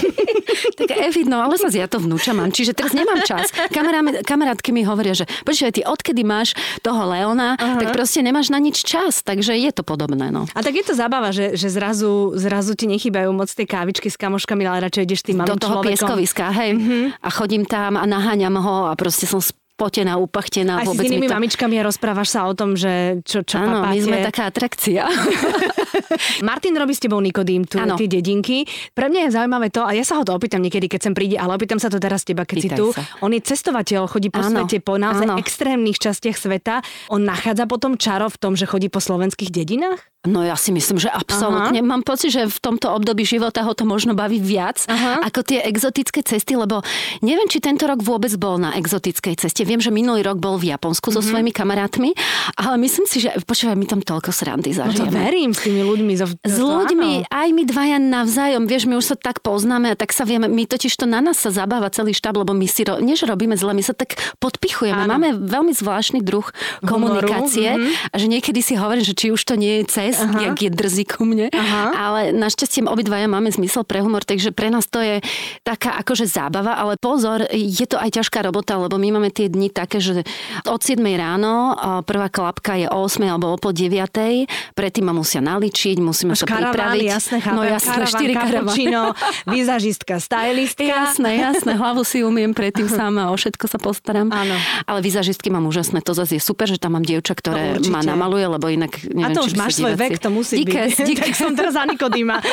Tak 0.76 0.92
Evi, 0.92 1.24
no 1.24 1.40
ale 1.40 1.56
sa 1.56 1.72
ja 1.72 1.88
to 1.88 1.96
vnúča 2.00 2.36
mám, 2.36 2.52
čiže 2.52 2.76
teraz 2.76 2.92
nemám 2.92 3.24
čas. 3.24 3.48
Kamaráme, 3.72 4.20
kamarátky 4.24 4.70
mi 4.72 4.84
hovoria, 4.84 5.16
že 5.16 5.24
počkaj, 5.44 5.72
ty 5.72 5.80
odkedy 5.84 6.20
máš 6.20 6.52
toho 6.80 7.00
Leona, 7.08 7.56
uh-huh. 7.56 7.80
tak 7.80 7.96
proste 7.96 8.20
nemáš 8.20 8.52
na 8.52 8.60
nič 8.60 8.84
čas, 8.84 9.24
takže 9.24 9.56
je 9.56 9.72
to 9.72 9.80
podobné, 9.80 10.28
no. 10.28 10.35
A 10.44 10.60
tak 10.60 10.76
je 10.76 10.84
to 10.84 10.92
zábava, 10.92 11.32
že, 11.32 11.56
že 11.56 11.72
zrazu, 11.72 12.36
zrazu 12.36 12.76
ti 12.76 12.84
nechýbajú 12.84 13.32
moc 13.32 13.48
tie 13.48 13.64
kávičky 13.64 14.12
s 14.12 14.20
kamoškami, 14.20 14.62
ale 14.68 14.84
radšej 14.90 15.02
ideš 15.08 15.20
tým 15.24 15.40
malým 15.40 15.56
Do 15.56 15.62
toho 15.62 15.80
človekom. 15.80 15.88
pieskoviska, 15.88 16.44
hej. 16.52 16.70
A 17.22 17.28
chodím 17.32 17.64
tam 17.64 17.96
a 17.96 18.04
naháňam 18.04 18.60
ho 18.60 18.76
a 18.90 18.92
proste 18.98 19.24
som 19.24 19.40
spotená, 19.76 20.16
upachtená. 20.16 20.80
S 20.80 20.88
vôbec 20.88 21.04
mi 21.04 21.20
inými 21.20 21.28
to... 21.28 21.36
mamičkami 21.36 21.76
a 21.76 21.84
rozprávaš 21.84 22.32
sa 22.32 22.48
o 22.48 22.56
tom, 22.56 22.80
že 22.80 23.20
čo, 23.28 23.44
čo 23.44 23.60
Áno, 23.60 23.84
my 23.84 24.00
sme 24.00 24.24
taká 24.24 24.48
atrakcia. 24.48 25.04
Martin 26.48 26.72
robí 26.80 26.96
s 26.96 27.04
tebou 27.04 27.20
Nikodým, 27.20 27.68
tu, 27.68 27.76
Áno. 27.76 27.92
tie 28.00 28.08
dedinky. 28.08 28.64
Pre 28.96 29.12
mňa 29.12 29.28
je 29.28 29.30
zaujímavé 29.36 29.68
to, 29.68 29.84
a 29.84 29.92
ja 29.92 30.00
sa 30.00 30.16
ho 30.16 30.24
to 30.24 30.32
opýtam 30.32 30.64
niekedy, 30.64 30.88
keď 30.88 31.00
sem 31.04 31.12
príde, 31.12 31.36
ale 31.36 31.60
opýtam 31.60 31.76
sa 31.76 31.92
to 31.92 32.00
teraz 32.00 32.24
teba, 32.24 32.48
keď 32.48 32.56
si 32.56 32.68
Pýtaj 32.72 32.78
tu. 32.80 32.86
sa. 32.96 33.04
On 33.20 33.28
je 33.28 33.40
cestovateľ, 33.44 34.08
chodí 34.08 34.32
po 34.32 34.40
Áno, 34.40 34.64
svete, 34.64 34.80
po 34.80 34.96
naozaj 34.96 35.28
áno. 35.28 35.36
extrémnych 35.36 36.00
častiach 36.00 36.40
sveta. 36.40 36.80
On 37.12 37.20
nachádza 37.20 37.68
potom 37.68 38.00
čaro 38.00 38.32
v 38.32 38.36
tom, 38.40 38.56
že 38.56 38.64
chodí 38.64 38.88
po 38.88 39.04
slovenských 39.04 39.52
dedinách? 39.52 40.00
No 40.26 40.42
ja 40.42 40.58
si 40.58 40.74
myslím, 40.74 40.98
že 40.98 41.06
absolútne. 41.06 41.78
Mám 41.86 42.02
pocit, 42.02 42.34
že 42.34 42.50
v 42.50 42.58
tomto 42.58 42.90
období 42.90 43.22
života 43.22 43.62
ho 43.62 43.72
to 43.78 43.86
možno 43.86 44.12
baví 44.18 44.42
viac 44.42 44.82
Aha. 44.90 45.22
ako 45.22 45.46
tie 45.46 45.62
exotické 45.62 46.20
cesty, 46.26 46.58
lebo 46.58 46.82
neviem, 47.22 47.46
či 47.46 47.62
tento 47.62 47.86
rok 47.86 48.02
vôbec 48.02 48.34
bol 48.34 48.58
na 48.58 48.74
exotickej 48.74 49.38
ceste. 49.38 49.62
Viem, 49.66 49.82
že 49.82 49.90
minulý 49.90 50.22
rok 50.22 50.38
bol 50.38 50.56
v 50.56 50.70
Japonsku 50.70 51.10
so 51.10 51.18
svojimi 51.18 51.50
kamarátmi, 51.50 52.14
ale 52.54 52.78
myslím 52.78 53.10
si, 53.10 53.18
že 53.18 53.34
počúvaj, 53.42 53.74
my 53.74 53.86
tam 53.90 54.00
toľko 54.00 54.30
srandy 54.30 54.70
No 54.72 54.94
to 54.94 55.02
zažijeme. 55.02 55.18
verím 55.18 55.50
s 55.50 55.60
tými 55.66 55.82
ľuďmi. 55.82 56.12
Zo, 56.14 56.26
S 56.46 56.58
ľuďmi, 56.62 57.26
aj 57.26 57.48
my 57.50 57.62
dvaja 57.66 57.98
navzájom, 57.98 58.70
vieš, 58.70 58.86
my 58.86 58.94
už 58.94 59.06
sa 59.14 59.16
tak 59.18 59.42
poznáme 59.42 59.92
a 59.92 59.96
tak 59.98 60.14
sa 60.14 60.22
vieme, 60.22 60.46
my 60.46 60.64
totiž 60.70 60.94
to 60.94 61.10
na 61.10 61.18
nás 61.18 61.42
sa 61.42 61.50
zabáva 61.50 61.90
celý 61.90 62.14
štáb, 62.14 62.38
lebo 62.38 62.54
my 62.54 62.66
si, 62.70 62.86
ro, 62.86 63.02
nie 63.02 63.18
že 63.18 63.26
robíme 63.26 63.58
zle, 63.58 63.74
my 63.74 63.82
sa 63.82 63.96
tak 63.96 64.14
podpichujeme. 64.38 65.02
Áno. 65.02 65.10
Máme 65.10 65.34
veľmi 65.42 65.74
zvláštny 65.74 66.22
druh 66.22 66.46
komunikácie 66.86 67.74
mhm. 67.74 67.90
a 68.12 68.14
že 68.20 68.26
niekedy 68.30 68.60
si 68.62 68.78
hovorím, 68.78 69.02
že 69.02 69.18
či 69.18 69.34
už 69.34 69.42
to 69.42 69.58
nie 69.58 69.82
je 69.82 69.84
cez, 69.90 70.14
Aha. 70.22 70.52
jak 70.52 70.56
je 70.62 70.70
drzí 70.70 71.04
ku 71.08 71.26
mne, 71.26 71.50
Aha. 71.50 71.84
ale 71.96 72.20
našťastie 72.30 72.86
obidvaja 72.86 73.26
máme 73.26 73.50
zmysel 73.50 73.82
pre 73.82 74.04
humor, 74.04 74.22
takže 74.22 74.52
pre 74.52 74.68
nás 74.70 74.86
to 74.86 75.00
je 75.00 75.24
taká 75.64 75.96
akože 76.04 76.28
zábava, 76.28 76.76
ale 76.76 77.00
pozor, 77.00 77.48
je 77.50 77.86
to 77.88 77.96
aj 77.96 78.20
ťažká 78.20 78.44
robota, 78.44 78.76
lebo 78.76 79.00
my 79.00 79.16
máme 79.16 79.32
tie 79.32 79.48
dni 79.56 79.68
také, 79.68 79.98
že 79.98 80.22
od 80.62 80.78
7 80.78 81.00
ráno 81.16 81.72
a 81.72 81.88
prvá 82.00 82.28
klapka 82.28 82.76
je 82.76 82.86
o 82.86 83.02
8 83.02 83.24
alebo 83.26 83.50
o 83.50 83.56
po 83.56 83.72
9. 83.72 83.96
Predtým 84.72 85.02
ma 85.02 85.12
musia 85.12 85.40
naličiť, 85.40 85.96
musíme 85.98 86.32
Máš 86.32 86.44
to 86.44 86.46
pripraviť. 86.46 87.08
jasné, 87.08 87.36
chápem. 87.38 87.56
no 87.56 87.62
jasné, 87.62 87.92
Karavan, 87.96 88.12
4 88.12 88.20
karavány. 88.28 88.36
cappuccino, 88.36 89.02
vizažistka, 89.46 90.14
stylistka. 90.18 90.84
Jasné, 90.84 91.30
jasné, 91.40 91.72
hlavu 91.72 92.02
si 92.02 92.20
umiem 92.20 92.52
predtým 92.52 92.86
sama, 92.86 93.28
o 93.28 93.34
všetko 93.34 93.64
sa 93.64 93.78
postaram. 93.78 94.28
Áno. 94.28 94.54
Ale 94.84 95.00
vizažistky 95.00 95.48
mám 95.48 95.64
úžasné, 95.64 96.00
to 96.00 96.12
zase 96.12 96.36
je 96.36 96.42
super, 96.42 96.66
že 96.66 96.76
tam 96.76 96.92
mám 96.92 97.02
dievča, 97.02 97.32
ktoré 97.32 97.78
No, 97.78 97.88
ma 97.88 98.00
namaluje, 98.00 98.44
lebo 98.44 98.66
inak 98.66 98.92
A 98.98 99.08
neviem, 99.08 99.32
to 99.32 99.42
či 99.42 99.48
už 99.48 99.52
sa 99.52 99.60
máš 99.60 99.72
svoj 99.76 99.94
vek, 99.96 100.12
to 100.18 100.28
musí 100.28 100.54
Díkes, 100.58 100.92
byť. 100.94 101.06
díkes. 101.06 101.22
tak 101.24 101.34
som 101.34 101.52
teraz 101.52 101.72
za 101.72 101.82
Nikodýma. 101.84 102.36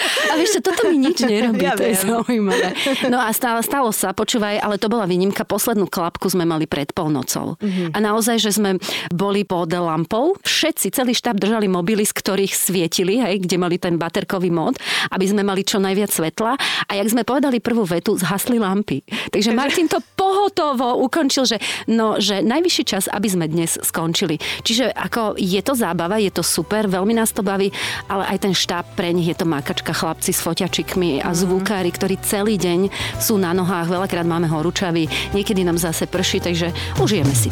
A 0.00 0.34
vieš 0.34 0.56
čo, 0.56 0.60
toto 0.62 0.86
mi 0.86 0.96
nič 0.96 1.20
nerobí, 1.20 1.60
Ja 1.60 1.74
to 1.74 1.82
je 1.82 1.92
viem. 1.92 2.02
zaujímavé. 2.06 2.72
No 3.06 3.18
a 3.18 3.28
stále, 3.30 3.60
stalo 3.60 3.90
sa, 3.90 4.12
počúvaj, 4.12 4.56
ale 4.56 4.78
to 4.78 4.86
bola 4.86 5.04
výnimka, 5.04 5.42
poslednú 5.42 5.89
klapku 5.90 6.30
sme 6.30 6.46
mali 6.46 6.70
pred 6.70 6.94
polnocou. 6.94 7.58
Mhm. 7.58 7.92
A 7.92 7.98
naozaj, 7.98 8.38
že 8.38 8.54
sme 8.54 8.78
boli 9.10 9.42
pod 9.42 9.74
lampou, 9.74 10.38
všetci, 10.46 10.94
celý 10.94 11.12
štáb 11.12 11.42
držali 11.42 11.66
mobily, 11.66 12.06
z 12.06 12.14
ktorých 12.14 12.52
svietili, 12.54 13.18
hej, 13.18 13.42
kde 13.42 13.56
mali 13.58 13.76
ten 13.76 13.98
baterkový 13.98 14.54
mód, 14.54 14.78
aby 15.10 15.26
sme 15.26 15.42
mali 15.42 15.66
čo 15.66 15.82
najviac 15.82 16.14
svetla. 16.14 16.54
A 16.86 16.92
jak 16.94 17.08
sme 17.10 17.26
povedali 17.26 17.58
prvú 17.58 17.82
vetu, 17.82 18.14
zhasli 18.14 18.62
lampy. 18.62 19.02
Takže 19.34 19.50
Martin 19.50 19.90
to 19.90 19.98
pohotovo 20.14 21.00
ukončil, 21.02 21.48
že, 21.48 21.58
no, 21.90 22.20
že 22.22 22.44
najvyšší 22.44 22.84
čas, 22.86 23.04
aby 23.10 23.26
sme 23.26 23.50
dnes 23.50 23.80
skončili. 23.80 24.38
Čiže 24.62 24.92
ako 24.92 25.40
je 25.40 25.60
to 25.64 25.72
zábava, 25.74 26.20
je 26.20 26.30
to 26.30 26.44
super, 26.44 26.86
veľmi 26.86 27.16
nás 27.16 27.32
to 27.32 27.40
baví, 27.40 27.72
ale 28.06 28.28
aj 28.30 28.38
ten 28.44 28.54
štáb 28.54 28.84
pre 28.94 29.10
nich 29.16 29.32
je 29.32 29.36
to 29.40 29.48
makačka, 29.48 29.96
chlapci 29.96 30.36
s 30.36 30.44
foťačikmi 30.44 31.24
a 31.24 31.32
zvukári, 31.32 31.88
ktorí 31.88 32.20
celý 32.20 32.60
deň 32.60 32.92
sú 33.16 33.40
na 33.40 33.56
nohách, 33.56 33.88
veľakrát 33.88 34.28
máme 34.28 34.46
horúčavy, 34.46 35.08
niekedy 35.32 35.64
nám 35.64 35.79
zase 35.80 36.06
prší, 36.06 36.40
takže 36.40 36.72
užijeme 37.02 37.34
si. 37.34 37.50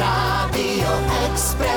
Radio 0.00 0.90
Express. 1.30 1.69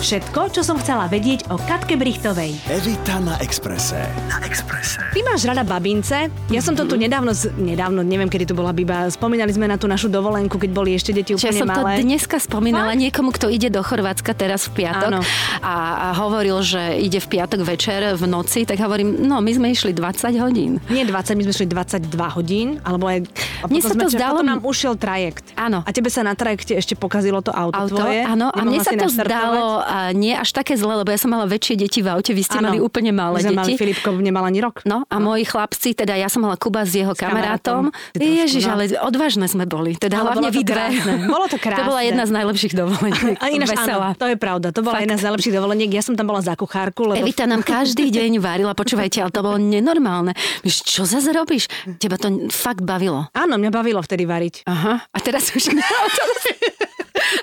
Všetko, 0.00 0.48
čo 0.48 0.62
som 0.62 0.74
chcela 0.74 1.04
vedieť 1.06 1.44
o 1.46 1.60
Katke 1.60 1.92
Brichtovej. 1.92 2.56
Evita 2.66 3.20
na 3.20 3.36
Exprese. 3.36 4.00
Na 4.26 4.40
Exprese. 4.40 4.96
Ty 5.06 5.20
máš 5.22 5.44
rada 5.44 5.60
babince. 5.60 6.32
Ja 6.48 6.58
som 6.58 6.72
to 6.72 6.82
tu 6.82 6.96
nedávno, 6.96 7.30
z- 7.30 7.52
nedávno, 7.52 8.00
neviem, 8.00 8.26
kedy 8.26 8.48
to 8.48 8.54
bola 8.54 8.72
Biba, 8.72 9.06
spomínali 9.08 9.52
sme 9.52 9.68
na 9.68 9.76
tú 9.76 9.84
našu 9.84 10.08
dovolenku, 10.08 10.56
keď 10.56 10.70
boli 10.70 10.90
ešte 10.92 11.12
deti 11.12 11.32
Čiže 11.32 11.44
úplne 11.46 11.60
som 11.60 11.68
to 11.70 11.82
malé. 11.84 12.00
dneska 12.00 12.36
spomínala 12.38 12.92
niekomu, 12.94 13.28
kto 13.30 13.46
ide 13.46 13.68
do 13.68 13.78
Chorvátska 13.78 14.32
teraz 14.32 14.66
v 14.66 14.80
piatok 14.80 15.10
Áno. 15.10 15.20
a, 15.60 15.74
a 16.02 16.16
hovoril, 16.16 16.56
že 16.60 16.80
ide 16.96 17.20
v 17.20 17.28
piatok 17.30 17.60
večer 17.60 18.00
v 18.10 18.24
noci, 18.24 18.64
tak 18.64 18.78
hovorím, 18.78 19.20
no 19.20 19.38
my 19.38 19.52
sme 19.52 19.68
išli 19.68 19.92
20 19.92 20.00
hodín. 20.38 20.80
Nie 20.88 21.04
20, 21.04 21.12
my 21.34 21.44
sme 21.44 21.54
šli 21.54 21.66
22 21.68 22.08
hodín, 22.32 22.68
alebo 22.80 23.04
aj... 23.04 23.28
A 23.60 23.68
Mne 23.68 23.80
sa 23.80 23.92
to 23.92 24.08
sme- 24.08 24.16
zdalo- 24.16 24.40
Potom 24.40 24.48
nám 24.48 24.64
ušiel 24.64 24.96
trajekt. 24.96 25.52
Áno. 25.54 25.84
A 25.84 25.90
tebe 25.90 26.08
sa 26.08 26.24
na 26.24 26.32
trajekte 26.32 26.72
ešte 26.72 26.96
pokazilo 26.96 27.44
to 27.44 27.52
auto, 27.52 27.76
auto, 27.76 28.00
tvoje. 28.00 28.24
áno, 28.24 28.48
a 28.48 28.60
mne 28.62 28.80
sa 28.80 28.96
to 28.96 29.04
zdalo 29.06 29.84
a 29.90 30.14
nie 30.14 30.30
až 30.32 30.54
také 30.54 30.78
zle, 30.78 30.94
lebo 30.94 31.10
ja 31.10 31.18
som 31.18 31.28
mala 31.28 31.44
väčšie 31.44 31.74
deti 31.74 31.98
v 31.98 32.14
aute, 32.14 32.30
vy 32.30 32.46
ste 32.46 32.62
Áno. 32.62 32.70
mali 32.70 32.78
úplne 32.78 33.10
malé 33.10 33.42
sme 33.42 33.58
mali 33.58 33.74
deti. 33.74 33.82
Filipko, 33.82 34.14
nemal 34.14 34.46
ani 34.46 34.62
rok. 34.62 34.86
No 34.86 35.02
a 35.04 35.16
moji 35.18 35.42
chlapci, 35.42 35.92
teda 35.92 36.14
ja 36.14 36.30
som 36.30 36.46
mala 36.46 36.54
Kuba 36.54 36.86
s 36.86 36.94
jeho 36.94 37.10
kamarátom. 37.10 37.90
kamarátom. 37.90 38.14
Trošku, 38.14 38.38
Ježiš, 38.38 38.62
no. 38.64 38.70
ale 38.70 38.82
odvážne 39.02 39.50
sme 39.50 39.66
boli. 39.66 39.98
Teda 39.98 40.22
Ale 40.22 40.38
hlavne 40.38 40.48
vy 40.54 40.62
dve. 40.62 40.70
krásne. 40.70 41.12
Bolo 41.26 41.46
to 41.50 41.58
To 41.64 41.66
bola 41.82 41.98
krásne. 41.98 42.06
jedna 42.06 42.24
z 42.24 42.32
najlepších 42.38 42.72
dovoleniek. 42.72 43.22
A 43.42 43.46
ináč 43.50 43.68
áno, 43.74 44.14
to 44.14 44.26
je 44.30 44.36
pravda. 44.38 44.70
To 44.70 44.80
bola 44.80 44.94
Fakt. 45.00 45.04
jedna 45.10 45.16
z 45.18 45.24
najlepších 45.26 45.54
dovoleniek. 45.58 45.90
Ja 45.90 46.02
som 46.06 46.14
tam 46.14 46.30
bola 46.30 46.38
za 46.38 46.54
kuchárku, 46.54 47.10
lebo 47.10 47.18
Evita 47.18 47.50
nám 47.50 47.66
každý 47.66 48.12
deň 48.16 48.38
varila, 48.38 48.76
počúvajte, 48.78 49.18
ale 49.18 49.34
to 49.34 49.42
bolo 49.42 49.58
nenormálne. 49.58 50.36
Víš, 50.62 50.86
čo 50.86 51.02
zase 51.02 51.34
robíš? 51.34 51.66
Teba 51.98 52.14
to 52.14 52.30
fakt 52.48 52.86
bavilo. 52.86 53.26
Áno, 53.34 53.58
mňa 53.58 53.70
bavilo 53.72 53.98
vtedy 53.98 54.22
variť. 54.28 54.62
Aha, 54.68 55.02
a 55.02 55.18
teraz 55.18 55.50
už 55.50 55.74
nie. 55.74 55.82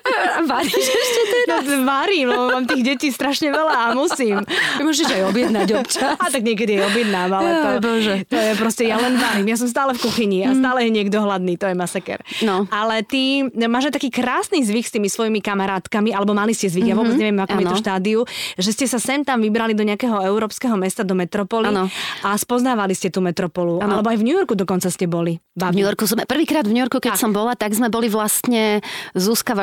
A 0.07 0.41
Varíš 0.43 0.73
ešte 0.87 1.21
teraz? 1.43 1.63
No, 1.65 1.83
varím, 1.83 2.27
lebo 2.29 2.43
mám 2.49 2.65
tých 2.65 2.83
detí 2.83 3.07
strašne 3.09 3.49
veľa 3.49 3.73
a 3.73 3.85
musím. 3.93 4.41
Môžeš 4.79 5.07
aj 5.09 5.21
objednať 5.27 5.67
občas. 5.75 6.15
A 6.17 6.27
tak 6.27 6.41
niekedy 6.41 6.77
aj 6.77 6.83
objednám, 6.87 7.29
ale 7.31 7.49
to, 7.49 7.67
Jaj, 7.67 7.79
Bože. 7.79 8.13
to 8.25 8.35
je 8.35 8.51
proste, 8.55 8.83
ja 8.85 8.97
len 8.97 9.15
varím. 9.15 9.47
Ja 9.47 9.57
som 9.57 9.67
stále 9.67 9.93
v 9.93 9.99
kuchyni 10.01 10.43
a 10.43 10.53
stále 10.53 10.87
je 10.87 10.91
niekto 10.93 11.17
hladný, 11.19 11.55
to 11.55 11.67
je 11.67 11.75
masaker. 11.75 12.19
No. 12.41 12.65
Ale 12.69 13.01
ty 13.01 13.45
máš 13.67 13.89
aj 13.89 13.97
taký 13.97 14.09
krásny 14.09 14.61
zvyk 14.61 14.85
s 14.85 14.93
tými 14.93 15.07
svojimi 15.07 15.39
kamarátkami, 15.39 16.11
alebo 16.11 16.31
mali 16.31 16.51
ste 16.51 16.67
zvyk, 16.67 16.87
ja 16.87 16.95
vôbec 16.95 17.15
neviem, 17.15 17.37
ako 17.37 17.57
je 17.57 17.67
to 17.67 17.77
štádiu, 17.77 18.19
že 18.55 18.69
ste 18.73 18.85
sa 18.85 18.97
sem 18.97 19.21
tam 19.21 19.41
vybrali 19.41 19.73
do 19.73 19.83
nejakého 19.83 20.23
európskeho 20.23 20.75
mesta, 20.75 21.01
do 21.03 21.13
metropoly 21.13 21.69
Áno. 21.69 21.87
a 22.21 22.35
spoznávali 22.35 22.93
ste 22.93 23.09
tú 23.09 23.19
metropolu. 23.19 23.79
Áno. 23.79 23.99
Alebo 23.99 24.09
aj 24.09 24.17
v 24.19 24.25
New 24.25 24.35
Yorku 24.35 24.53
dokonca 24.53 24.87
ste 24.89 25.05
boli. 25.05 25.37
V 25.57 25.73
New 25.73 25.85
Yorku 25.85 26.05
sme, 26.05 26.23
prvýkrát 26.29 26.63
v 26.63 26.73
New 26.77 26.83
Yorku, 26.85 27.01
keď 27.01 27.17
Tak. 27.17 27.21
som 27.21 27.31
bola, 27.33 27.57
tak 27.57 27.73
sme 27.73 27.89
boli 27.89 28.07
vlastne 28.07 28.79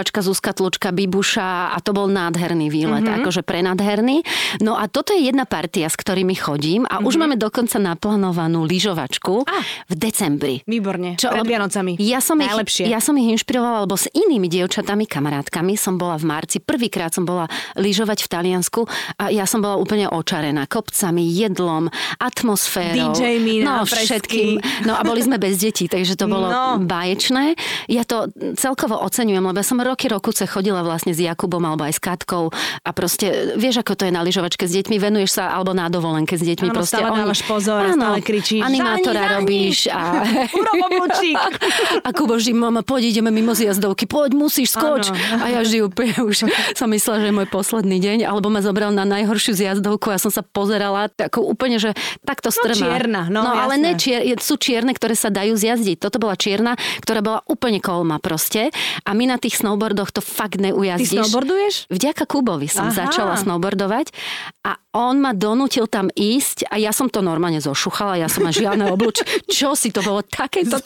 Zuzkavačka, 0.04 0.20
Zuzka 0.20 0.52
Tlučka, 0.52 0.88
Bibuša 0.92 1.73
a 1.73 1.78
to 1.80 1.96
bol 1.96 2.12
nádherný 2.12 2.68
výlet, 2.68 3.08
mm-hmm. 3.08 3.25
akože 3.25 3.40
prenádherný. 3.40 4.20
No 4.61 4.76
a 4.76 4.84
toto 4.84 5.16
je 5.16 5.32
jedna 5.32 5.49
partia, 5.49 5.88
s 5.88 5.96
ktorými 5.96 6.37
chodím 6.37 6.84
a 6.84 7.00
mm-hmm. 7.00 7.08
už 7.08 7.14
máme 7.16 7.37
dokonca 7.40 7.80
naplánovanú 7.80 8.68
lyžovačku 8.68 9.49
Á. 9.49 9.64
v 9.88 9.94
decembri. 9.96 10.54
Výborne, 10.68 11.16
pred 11.16 11.40
lebo 11.40 11.49
Vianocami. 11.49 11.96
Ja 11.96 12.20
som, 12.20 12.37
ich, 12.44 12.52
Najlepšie. 12.52 12.84
ja 12.84 13.00
som 13.00 13.16
ich 13.16 13.32
inšpirovala, 13.32 13.88
lebo 13.88 13.96
s 13.96 14.04
inými 14.12 14.52
dievčatami, 14.52 15.08
kamarátkami 15.08 15.73
som 15.80 15.96
bola 15.96 16.20
v 16.20 16.28
marci. 16.28 16.61
Prvýkrát 16.61 17.16
som 17.16 17.25
bola 17.25 17.49
lyžovať 17.80 18.25
v 18.25 18.28
Taliansku 18.28 18.84
a 19.16 19.32
ja 19.32 19.49
som 19.49 19.64
bola 19.64 19.80
úplne 19.80 20.04
očarená 20.12 20.68
kopcami, 20.68 21.25
jedlom, 21.32 21.88
atmosférou. 22.20 23.16
DJ-mi 23.16 23.64
na 23.64 23.80
no, 23.80 23.88
všetkým. 23.88 24.61
No 24.84 25.00
a 25.00 25.00
boli 25.00 25.25
sme 25.25 25.40
bez 25.40 25.56
detí, 25.64 25.88
takže 25.88 26.12
to 26.20 26.28
bolo 26.28 26.52
No. 26.52 26.76
báječné. 26.76 27.56
Ja 27.88 28.04
to 28.04 28.28
celkovo 28.61 29.00
oceňujem, 29.00 29.40
lebo 29.40 29.64
som 29.64 29.80
roky 29.94 30.10
rokuce 30.10 30.42
chodila 30.50 30.82
vlastne 30.82 31.14
s 31.14 31.22
Jakubom 31.22 31.62
alebo 31.62 31.86
aj 31.86 31.94
s 31.94 32.00
Katkou 32.02 32.50
a 32.82 32.90
proste 32.90 33.54
vieš, 33.54 33.86
ako 33.86 33.94
to 33.94 34.02
je 34.10 34.12
na 34.12 34.26
lyžovačke 34.26 34.66
s 34.66 34.74
deťmi, 34.74 34.98
venuješ 34.98 35.38
sa 35.38 35.54
alebo 35.54 35.70
na 35.70 35.86
dovolenke 35.86 36.34
s 36.34 36.42
deťmi. 36.42 36.74
Áno, 36.74 36.76
proste 36.82 36.98
stále 36.98 37.22
dávaš 37.22 37.40
pozor 37.46 37.94
Áno, 37.94 37.94
stále 37.94 38.18
kričíš, 38.26 38.66
Animátora 38.66 39.38
robíš 39.38 39.86
a... 39.86 40.26
A 42.04 42.10
Kubo 42.10 42.34
vždy, 42.34 42.52
mama, 42.56 42.82
poď, 42.82 43.14
ideme 43.14 43.30
mimo 43.30 43.54
zjazdovky, 43.54 44.10
poď, 44.10 44.34
musíš, 44.34 44.74
skoč. 44.74 45.14
Áno. 45.14 45.44
A 45.44 45.46
ja 45.54 45.60
vždy 45.62 45.86
úplne 45.86 46.14
už 46.28 46.50
som 46.74 46.88
myslela, 46.90 47.22
že 47.22 47.26
je 47.30 47.34
môj 47.34 47.48
posledný 47.48 48.02
deň, 48.02 48.26
alebo 48.26 48.50
ma 48.50 48.64
zobral 48.64 48.90
na 48.90 49.06
najhoršiu 49.06 49.54
zjazdovku 49.54 50.10
a 50.10 50.18
som 50.18 50.34
sa 50.34 50.42
pozerala 50.42 51.06
ako 51.14 51.46
úplne, 51.46 51.78
že 51.78 51.94
takto 52.26 52.50
strmá. 52.50 52.74
čierna, 52.74 53.22
no, 53.30 53.44
ale 53.44 53.78
jasné. 53.78 53.84
ne 53.84 53.92
čier, 53.94 54.20
sú 54.40 54.58
čierne, 54.58 54.92
ktoré 54.96 55.14
sa 55.14 55.30
dajú 55.30 55.54
zjazdiť. 55.54 56.00
Toto 56.00 56.18
bola 56.18 56.34
čierna, 56.34 56.74
ktorá 57.04 57.20
bola 57.22 57.40
úplne 57.46 57.78
kolma 57.78 58.18
proste. 58.18 58.72
A 59.04 59.10
my 59.12 59.28
na 59.28 59.36
tých 59.36 59.60
snowboardoch 59.84 60.10
to 60.10 60.20
fakt 60.20 60.56
Ty 60.56 60.64
neujazdíš. 60.64 61.12
snowboarduješ? 61.12 61.74
Vďaka 61.92 62.24
Kubovi 62.24 62.64
som 62.66 62.88
Aha. 62.88 63.04
začala 63.04 63.36
snowboardovať 63.36 64.16
a 64.62 64.80
on 64.94 65.18
ma 65.18 65.34
donútil 65.34 65.84
tam 65.84 66.06
ísť 66.08 66.70
a 66.70 66.78
ja 66.78 66.88
som 66.88 67.10
to 67.10 67.18
normálne 67.18 67.58
zošuchala, 67.58 68.14
ja 68.16 68.30
som 68.30 68.40
ma 68.40 68.54
žiadne 68.54 68.86
obluč. 68.88 69.20
Čo 69.44 69.74
si 69.74 69.90
to 69.90 70.00
bolo 70.00 70.22
také? 70.22 70.62
To, 70.64 70.78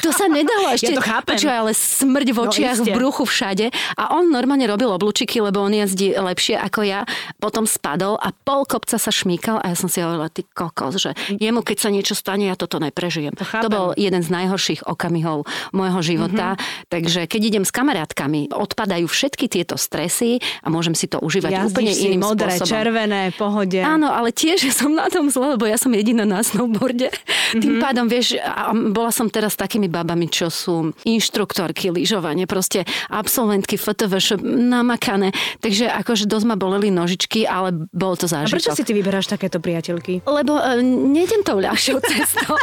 to 0.00 0.10
sa 0.10 0.24
nedalo 0.24 0.70
ešte. 0.70 0.94
to 0.94 1.02
chápem. 1.02 1.34
Počúvaj, 1.34 1.58
ale 1.58 1.72
smrť 1.74 2.28
v 2.28 2.38
No, 2.38 2.42
očiach, 2.46 2.76
iste. 2.78 2.86
v 2.86 2.94
bruchu, 2.94 3.24
všade. 3.26 3.66
A 3.98 4.14
on 4.14 4.30
normálne 4.30 4.62
robil 4.64 4.86
oblučiky, 4.88 5.42
lebo 5.42 5.60
on 5.60 5.74
jazdí 5.74 6.14
lepšie 6.14 6.56
ako 6.56 6.80
ja. 6.82 7.02
Potom 7.36 7.66
spadol 7.66 8.14
a 8.16 8.30
pol 8.30 8.62
kopca 8.64 8.96
sa 8.96 9.10
šmíkal 9.10 9.58
a 9.58 9.66
ja 9.66 9.76
som 9.76 9.90
si 9.90 9.98
hovorila, 9.98 10.30
ty 10.30 10.46
kokos, 10.46 11.02
že 11.02 11.10
jemu 11.28 11.60
keď 11.60 11.76
sa 11.76 11.90
niečo 11.90 12.14
stane, 12.14 12.46
ja 12.46 12.54
toto 12.54 12.78
neprežijem. 12.78 13.34
To 13.34 13.42
chápem. 13.42 13.66
to 13.66 13.68
bol 13.68 13.90
jeden 13.98 14.22
z 14.22 14.30
najhorších 14.30 14.86
okamihov 14.86 15.42
môjho 15.72 15.98
života. 16.00 16.54
Takže 16.86 17.26
keď 17.26 17.40
idem 17.42 17.64
s 17.66 17.74
kamarátkami, 17.74 18.29
odpadajú 18.50 19.06
všetky 19.06 19.50
tieto 19.50 19.74
stresy 19.74 20.38
a 20.62 20.70
môžem 20.70 20.94
si 20.94 21.10
to 21.10 21.18
užívať 21.18 21.50
Jazdíš 21.50 21.72
úplne 21.74 21.92
si 21.92 22.02
iným 22.06 22.22
modré, 22.22 22.54
spôsobom. 22.54 22.70
červené, 22.70 23.22
pohode. 23.34 23.80
Áno, 23.82 24.08
ale 24.10 24.30
tiež 24.30 24.70
som 24.78 24.94
na 24.94 25.10
tom 25.10 25.26
zle, 25.28 25.58
lebo 25.58 25.66
ja 25.66 25.74
som 25.74 25.90
jediná 25.90 26.22
na 26.22 26.40
snowboarde. 26.40 27.10
Mhm. 27.10 27.60
Tým 27.60 27.74
pádom, 27.82 28.06
vieš, 28.06 28.38
a 28.38 28.70
bola 28.72 29.10
som 29.10 29.26
teraz 29.26 29.54
s 29.54 29.58
takými 29.58 29.90
babami, 29.90 30.30
čo 30.30 30.46
sú 30.48 30.94
inštruktorky 31.02 31.90
lyžovanie, 31.90 32.46
proste 32.46 32.86
absolventky 33.10 33.74
FTV, 33.74 34.38
namakané. 34.44 35.32
Takže 35.58 35.90
akože 35.90 36.30
dosť 36.30 36.46
ma 36.46 36.56
boleli 36.58 36.92
nožičky, 36.92 37.48
ale 37.48 37.88
bol 37.90 38.14
to 38.14 38.30
A 38.30 38.42
zážitok. 38.42 38.54
prečo 38.60 38.72
si 38.76 38.84
ty 38.86 38.92
vyberáš 38.94 39.26
takéto 39.26 39.58
priateľky? 39.58 40.22
Lebo 40.22 40.54
uh, 40.58 40.78
nejdem 40.84 41.42
tou 41.42 41.58
ľahšou 41.58 41.98
cestou. 42.10 42.54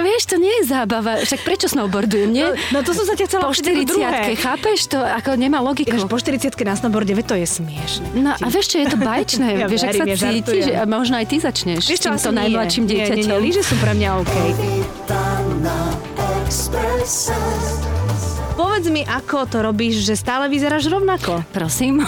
Vieš, 0.00 0.22
to 0.34 0.36
nie 0.40 0.50
je 0.62 0.72
zábava. 0.72 1.20
Však 1.22 1.40
prečo 1.44 1.66
snowboardujem, 1.70 2.30
nie? 2.32 2.46
No, 2.72 2.80
no 2.80 2.86
to 2.86 2.90
som 2.96 3.04
sa 3.06 3.14
ťa 3.14 3.26
chcela 3.28 3.42
po 3.46 3.52
opýtať, 3.54 3.74
to 3.86 3.92
druhé. 3.94 4.18
40 4.34 4.44
chápeš? 4.44 4.78
To 4.90 4.98
ako 5.04 5.36
nemá 5.36 5.60
logiku. 5.60 5.92
Ináč 5.92 6.04
po 6.04 6.16
40 6.16 6.50
na 6.64 6.74
snowboarde, 6.74 7.12
to 7.20 7.34
je 7.34 7.44
smiešne. 7.44 8.06
No 8.16 8.32
a 8.32 8.46
vieš 8.48 8.72
čo, 8.72 8.76
je 8.80 8.88
to 8.88 8.96
baječné. 8.96 9.48
Ja 9.62 9.68
vieš, 9.68 9.84
ak 9.84 9.94
sa 9.94 10.04
verím, 10.04 10.08
ja 10.08 10.16
cítiš, 10.18 10.64
a 10.72 10.82
možno 10.84 11.14
aj 11.16 11.26
ty 11.28 11.36
začneš 11.38 11.84
Vieš 11.84 11.98
s 11.98 12.02
čo, 12.02 12.10
týmto 12.10 12.30
nie. 12.30 12.38
najmladším 12.42 12.82
Nie, 12.82 12.88
nie, 12.88 12.96
dieťaťom. 12.96 13.28
nie, 13.28 13.44
lyže 13.44 13.62
sú 13.62 13.74
pre 13.78 13.92
mňa 13.92 14.08
OK. 14.18 14.34
Expresse. 16.44 17.83
Povedz 18.54 18.86
mi, 18.86 19.02
ako 19.02 19.50
to 19.50 19.58
robíš, 19.60 20.06
že 20.06 20.14
stále 20.14 20.46
vyzeráš 20.46 20.86
rovnako. 20.86 21.42
Prosím. 21.50 21.98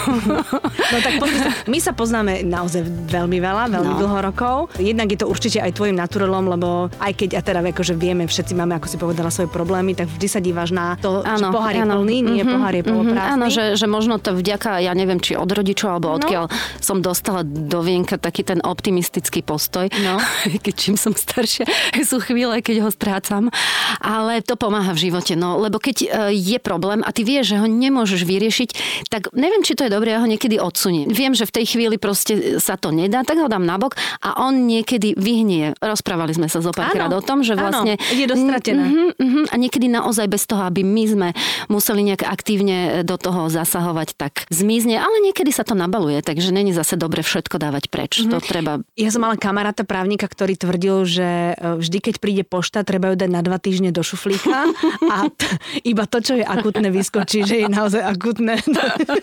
No 0.87 1.03
tak 1.03 1.19
sa, 1.19 1.51
my 1.67 1.77
sa 1.77 1.91
poznáme 1.91 2.47
naozaj 2.47 2.79
veľmi 3.11 3.37
veľa, 3.37 3.67
veľmi 3.67 3.91
No. 3.91 3.99
dlho 3.99 4.19
rokov. 4.23 4.55
Jednak 4.77 5.11
je 5.11 5.19
to 5.19 5.27
určite 5.27 5.59
aj 5.59 5.75
tvojim 5.75 5.91
naturelom, 5.91 6.47
lebo 6.47 6.87
aj 6.95 7.11
keď, 7.13 7.29
a 7.35 7.41
teda 7.41 7.59
akože 7.61 7.91
vieme, 7.91 8.23
všetci 8.23 8.55
máme, 8.55 8.71
ako 8.73 8.87
si 8.87 8.95
povedala, 8.95 9.27
svoje 9.27 9.51
problémy, 9.51 9.91
tak 9.91 10.07
vždy 10.07 10.27
sa 10.29 10.39
díváš 10.39 10.71
na 10.71 10.95
to, 10.95 11.27
či 11.27 11.43
pohár 11.43 11.75
je 11.75 11.83
plný, 11.83 12.17
nie 12.21 12.39
Mhm, 12.39 12.47
pohár 12.49 12.71
je 12.71 12.83
mhm, 12.83 12.87
poloprázdny. 12.87 13.33
Áno, 13.35 13.45
že, 13.49 13.63
že 13.75 13.83
možno 13.85 14.15
to 14.15 14.31
vďaka, 14.31 14.79
ja 14.79 14.95
neviem, 14.95 15.19
či 15.19 15.35
od 15.35 15.51
rodičov, 15.51 15.91
alebo 15.91 16.07
No. 16.07 16.15
odkiaľ 16.15 16.43
som 16.79 17.03
dostala 17.03 17.43
do 17.43 17.83
vienka 17.83 18.15
taký 18.15 18.47
ten 18.47 18.63
optimistický 18.63 19.43
postoj. 19.43 19.91
No. 19.99 20.23
keď 20.63 20.71
čím 20.73 20.95
som 20.95 21.11
staršia, 21.11 21.67
sú 22.07 22.23
chvíle, 22.23 22.63
keď 22.63 22.87
ho 22.87 22.89
strácam. 22.89 23.51
Ale 23.99 24.39
to 24.39 24.55
pomáha 24.55 24.95
v 24.95 25.11
živote, 25.11 25.35
no, 25.35 25.59
lebo 25.59 25.83
keď 25.83 25.97
e, 25.99 26.07
je 26.37 26.57
problém 26.61 27.01
a 27.01 27.09
ty 27.09 27.25
vieš, 27.25 27.53
že 27.53 27.57
ho 27.57 27.67
nemôžeš 27.67 28.21
vyriešiť, 28.23 28.69
tak 29.09 29.33
neviem, 29.33 29.65
či 29.65 29.73
to 29.73 29.85
je 29.85 29.91
dobré, 29.91 30.13
ja 30.13 30.21
ho 30.21 30.29
niekedy 30.29 30.61
odsuniem. 30.61 31.09
Viem, 31.09 31.33
že 31.33 31.49
v 31.49 31.55
tej 31.61 31.65
chvíli 31.75 31.97
proste 31.97 32.61
sa 32.61 32.77
to 32.77 32.93
nedá, 32.93 33.25
tak 33.25 33.41
ho 33.41 33.49
dám 33.49 33.65
nabok 33.65 33.97
a 34.21 34.45
on 34.45 34.69
niekedy 34.69 35.17
vyhnie. 35.17 35.73
Rozprávali 35.81 36.37
sme 36.37 36.47
sa 36.47 36.61
zo 36.61 36.71
párkrát 36.71 37.09
Áno, 37.09 37.19
o 37.19 37.25
tom, 37.25 37.41
že 37.41 37.57
áno, 37.57 37.61
vlastne... 37.67 37.97
ide 38.13 38.29
dostratené. 38.29 38.83
Mhm, 38.85 39.07
mhm, 39.17 39.41
a 39.49 39.55
niekedy 39.57 39.89
naozaj 39.89 40.29
bez 40.29 40.45
toho, 40.45 40.63
aby 40.63 40.85
my 40.85 41.03
sme 41.07 41.27
museli 41.67 42.05
nejak 42.13 42.23
aktívne 42.27 43.01
do 43.01 43.15
toho 43.17 43.49
zasahovať, 43.49 44.13
tak 44.15 44.45
zmizne, 44.53 44.99
ale 44.99 45.23
niekedy 45.25 45.49
sa 45.49 45.65
to 45.65 45.73
nabaluje, 45.73 46.21
takže 46.21 46.53
není 46.53 46.71
zase 46.71 46.99
dobre 46.99 47.25
všetko 47.25 47.57
dávať 47.57 47.89
preč. 47.89 48.21
To 48.27 48.37
treba... 48.43 48.83
Ja 48.99 49.09
som 49.09 49.23
mala 49.23 49.39
kamaráta 49.39 49.87
právnika, 49.87 50.27
ktorý 50.27 50.59
tvrdil, 50.59 50.95
že 51.07 51.29
e, 51.55 51.79
vždy, 51.81 51.97
keď 52.03 52.15
príde 52.19 52.43
pošta, 52.43 52.83
treba 52.83 53.13
ju 53.13 53.15
dať 53.17 53.29
na 53.31 53.41
dva 53.41 53.57
týždne 53.57 53.89
do 53.89 54.03
šuflíka 54.03 54.69
a 55.15 55.17
t- 55.31 55.47
iba 55.87 56.03
to, 56.05 56.19
čo 56.27 56.35
je 56.35 56.43
akutné, 56.43 56.91
vyskočí, 56.91 57.47
že 57.47 57.63
je 57.63 57.67
naozaj 57.71 58.03
akutné. 58.03 58.59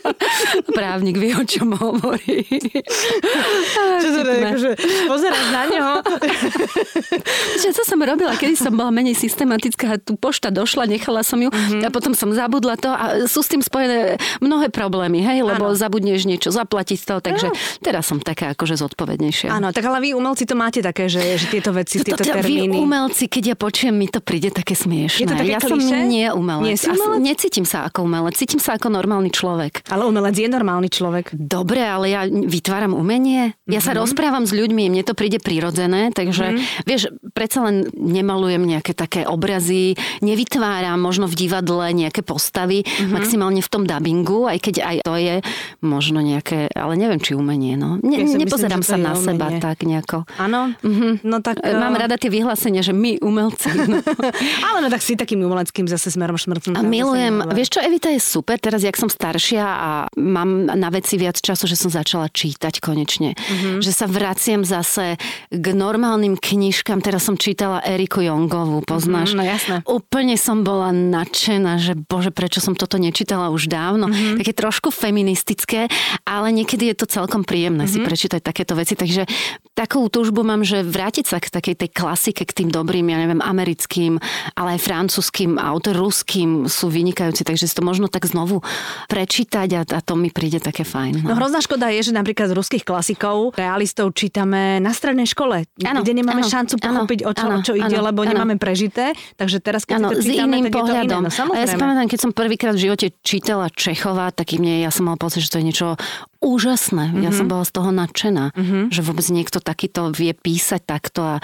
Právnik 0.79 1.21
vie, 1.21 1.37
o 1.37 1.45
čom 1.45 1.77
hovorí. 1.77 2.49
Čo 4.05 4.09
to 4.25 4.31
je, 4.33 4.41
akože 4.41 4.71
pozeráš 5.05 5.47
na 5.53 5.63
neho. 5.69 5.93
Čo 7.63 7.69
to 7.77 7.83
som 7.85 8.01
robila, 8.01 8.33
kedy 8.41 8.57
som 8.57 8.73
bola 8.73 8.89
menej 8.89 9.13
systematická 9.19 9.97
a 9.97 10.01
tu 10.01 10.17
pošta 10.17 10.49
došla, 10.49 10.89
nechala 10.89 11.21
som 11.21 11.37
ju 11.37 11.53
a 11.85 11.89
potom 11.93 12.17
som 12.17 12.33
zabudla 12.33 12.81
to 12.81 12.89
a 12.89 13.29
sú 13.29 13.45
s 13.45 13.53
tým 13.53 13.61
spojené 13.61 14.17
mnohé 14.41 14.73
problémy, 14.73 15.21
hej, 15.21 15.45
lebo 15.45 15.73
Áno. 15.73 15.77
zabudneš 15.77 16.25
niečo 16.25 16.49
zaplatiť 16.49 16.99
toho, 17.05 17.21
takže 17.21 17.53
teraz 17.85 18.09
som 18.09 18.23
taká 18.23 18.57
akože 18.57 18.81
zodpovednejšia. 18.81 19.53
Áno, 19.53 19.75
tak 19.75 19.85
ale 19.85 20.01
vy 20.01 20.17
umelci 20.17 20.49
to 20.49 20.57
máte 20.57 20.81
také, 20.81 21.11
že, 21.11 21.37
že 21.37 21.47
tieto 21.53 21.75
veci, 21.75 22.01
Toto, 22.01 22.17
tieto 22.17 22.25
to, 22.25 22.41
vy 22.41 22.65
termíny. 22.65 22.77
umelci, 22.81 23.29
keď 23.29 23.43
ja 23.53 23.57
počujem, 23.59 23.95
mi 23.95 24.09
to 24.09 24.25
príde 24.25 24.49
také 24.55 24.73
smiešné. 24.73 25.21
Je 25.21 25.29
to 25.29 25.37
také 25.37 25.53
ja 25.53 25.61
som 25.61 25.79
nie 26.09 26.27
umelec. 26.31 26.65
Nie 26.65 26.77
si 26.79 26.89
Umelec? 26.97 27.21
necítim 27.25 27.63
sa 27.63 27.85
ako 27.85 28.03
umelec, 28.03 28.35
cítim 28.35 28.59
sa 28.59 28.75
ako 28.75 28.89
normálny 28.89 29.29
človek. 29.29 29.87
Ale 29.89 30.05
umelec 30.05 30.35
je 30.35 30.47
normálny 30.47 30.89
človek. 30.89 31.33
Dobre, 31.33 31.81
ale 31.81 32.07
ja 32.09 32.23
vytváram 32.25 32.93
umenie. 32.93 33.57
Ja 33.65 33.79
Mhm. 33.79 33.85
sa 33.85 33.93
rozprávam 33.95 34.43
s 34.43 34.53
ľuďmi, 34.53 34.89
mne 34.89 35.03
to 35.03 35.13
príde 35.13 35.39
prirodzené, 35.39 36.11
takže 36.11 36.57
vieš, 36.83 37.07
predsa 37.31 37.63
len 37.63 37.87
nemalujem 37.91 38.61
nejaké 38.61 38.93
také 38.93 39.25
obrazy, 39.25 39.95
nevytváram 40.21 40.97
možno 40.97 41.25
v 41.25 41.35
divadle 41.37 41.85
nejaké 41.87 42.21
postavy, 42.21 42.83
Mhm. 42.83 43.11
maximálne 43.11 43.59
v 43.59 43.69
tom 43.69 43.83
dubbingu, 43.83 44.47
aj 44.47 44.59
keď 44.61 44.75
aj 44.81 44.97
to 45.03 45.15
je 45.17 45.35
možno 45.81 46.21
nejaké, 46.21 46.69
ale 46.71 46.95
neviem, 46.95 47.19
či 47.19 47.33
umenie, 47.33 47.75
no. 47.75 47.97
Ne, 47.99 48.17
Ja 48.17 48.25
myslím, 48.25 48.41
nepozerám 48.45 48.81
to 48.81 48.87
sa 48.87 48.97
na 48.97 49.13
seba 49.15 49.47
umenie. 49.49 49.61
tak 49.61 49.79
nejako. 49.81 50.19
Áno? 50.37 50.75
No 51.23 51.37
tak... 51.39 51.61
Mám 51.61 51.95
eh, 51.95 52.01
rada 52.01 52.17
tie 52.17 52.29
vyhlásenia, 52.29 52.81
že 52.81 52.93
my 52.93 53.19
umelci. 53.21 53.69
No. 53.85 54.01
Ale 54.67 54.79
no 54.79 54.89
tak 54.89 55.01
si 55.01 55.15
takým 55.15 55.41
umeleckým 55.41 55.87
zase 55.87 56.09
smerom 56.09 56.35
šmrtnúť. 56.35 56.75
Milujem, 56.89 57.37
vieš 57.53 57.77
čo, 57.77 57.81
Evita 57.81 58.09
je 58.13 58.21
super, 58.21 58.57
teraz 58.61 58.85
jak 58.85 58.97
som 58.97 59.09
staršia 59.09 59.65
a 59.65 59.91
mám 60.17 60.69
na 60.69 60.89
veci 60.93 61.17
viac 61.17 61.41
času, 61.41 61.65
že 61.67 61.77
som 61.77 61.91
začala 61.91 62.29
čítať 62.29 62.79
konečne. 62.79 63.35
Mm-hmm. 63.35 63.81
Že 63.81 63.93
sa 63.93 64.07
vraciam 64.07 64.63
zase 64.63 65.17
k 65.51 65.67
normálnym 65.75 66.37
knižkám. 66.39 67.01
Teraz 67.05 67.27
som 67.27 67.41
čítala 67.41 67.81
Eriku 67.83 68.21
Jongovú, 68.23 68.85
poznáš? 68.85 69.33
Mhm, 69.33 69.37
no 69.37 69.43
jasné. 69.45 69.77
Úplne 69.85 70.37
som 70.39 70.63
bola 70.63 70.93
nadšená, 70.93 71.81
že 71.81 71.97
bože, 71.97 72.31
prečo 72.31 72.61
som 72.61 72.77
toto 72.77 72.97
nečítala 73.01 73.51
už 73.51 73.67
dávno. 73.69 74.09
Mhm. 74.09 74.15
Mm-hmm. 74.15 74.39
Také 74.41 74.53
trošku 74.55 74.89
feministické, 74.95 75.87
ale 76.25 76.55
niekedy 76.55 76.93
je 76.93 76.97
to 77.03 77.07
celkom 77.09 77.43
príjemné 77.43 77.85
mm-hmm. 77.85 77.93
si 77.93 77.99
Mhm. 78.01 78.07
prečítať 78.09 78.41
takéto 78.45 78.73
veci. 78.77 78.95
Takže 78.95 79.27
takú 79.75 80.07
túžbu 80.07 80.47
mám, 80.47 80.63
že 80.63 80.87
vrátiť 80.87 81.27
sa 81.27 81.43
k 81.43 81.51
takej 81.51 81.75
tej 81.75 81.91
klasike, 81.91 82.47
k 82.47 82.65
tým 82.65 82.71
dobrým, 82.71 83.11
ja 83.11 83.19
neviem, 83.19 83.43
americkým, 83.43 84.23
ale 84.55 84.79
aj 84.79 84.81
francúzským, 84.87 85.59
autor 85.59 85.99
ruským 85.99 86.71
sú 86.71 86.87
vynikajúci, 86.89 87.43
takže 87.43 87.67
si 87.67 87.75
to 87.75 87.83
možno 87.83 88.07
tak 88.07 88.25
znovu 88.31 88.63
prečítať 89.11 89.69
a, 89.75 89.81
a 89.83 90.01
to 90.01 90.15
mi 90.15 90.31
príde 90.31 90.63
také 90.63 90.87
fajn. 90.87 91.27
No 91.27 91.35
hrozná 91.35 91.59
škoda 91.59 91.91
je, 91.91 92.07
že 92.07 92.13
napríklad 92.15 92.51
z 92.51 92.55
ruských 92.55 92.87
klasikov, 92.87 93.59
realistov 93.59 94.15
čítame 94.15 94.79
na 94.79 94.95
strednej 94.95 95.27
škole, 95.27 95.67
Áno, 95.83 96.07
kde 96.07 96.23
nemáme 96.23 96.47
áno, 96.47 96.49
šancu 96.49 96.79
pochopiť, 96.79 97.21
o 97.27 97.33
čo, 97.35 97.45
áno, 97.51 97.59
o 97.59 97.65
čo 97.67 97.75
ide, 97.75 97.99
áno, 97.99 98.07
lebo 98.07 98.23
áno. 98.23 98.31
nemáme 98.31 98.55
prežité. 98.63 99.11
Takže 99.35 99.59
teraz, 99.59 99.83
keď 99.83 99.99
si 99.99 100.05
to 100.07 100.23
s 100.23 100.27
čítame, 100.31 100.55
iným 100.63 100.65
tak 100.71 100.75
pohľadom. 100.79 101.23
je 101.27 101.35
to 101.35 101.43
iné. 101.43 101.51
No, 101.51 101.53
a 101.53 101.57
ja 101.59 101.67
si 101.67 101.77
pamätám, 101.77 102.07
keď 102.07 102.21
som 102.23 102.31
prvýkrát 102.31 102.75
v 102.79 102.83
živote 102.87 103.07
čítala 103.27 103.67
Čechova, 103.75 104.31
taký 104.31 104.63
mne, 104.63 104.87
ja 104.87 104.95
som 104.95 105.11
mal 105.11 105.19
pocit, 105.19 105.43
že 105.43 105.51
to 105.51 105.59
je 105.59 105.65
niečo 105.67 105.89
úžasné. 106.45 107.11
Mm-hmm. 107.11 107.25
Ja 107.25 107.31
Mhm. 107.33 107.39
som 107.41 107.47
bola 107.49 107.65
z 107.65 107.73
toho 107.73 107.91
nadšená, 107.91 108.45
mm-hmm. 108.53 108.83
že 108.93 109.01
vôbec 109.01 109.27
niekto 109.33 109.59
takýto 109.65 110.13
vie 110.13 110.37
písať 110.37 110.85
takto 110.85 111.25
a 111.25 111.37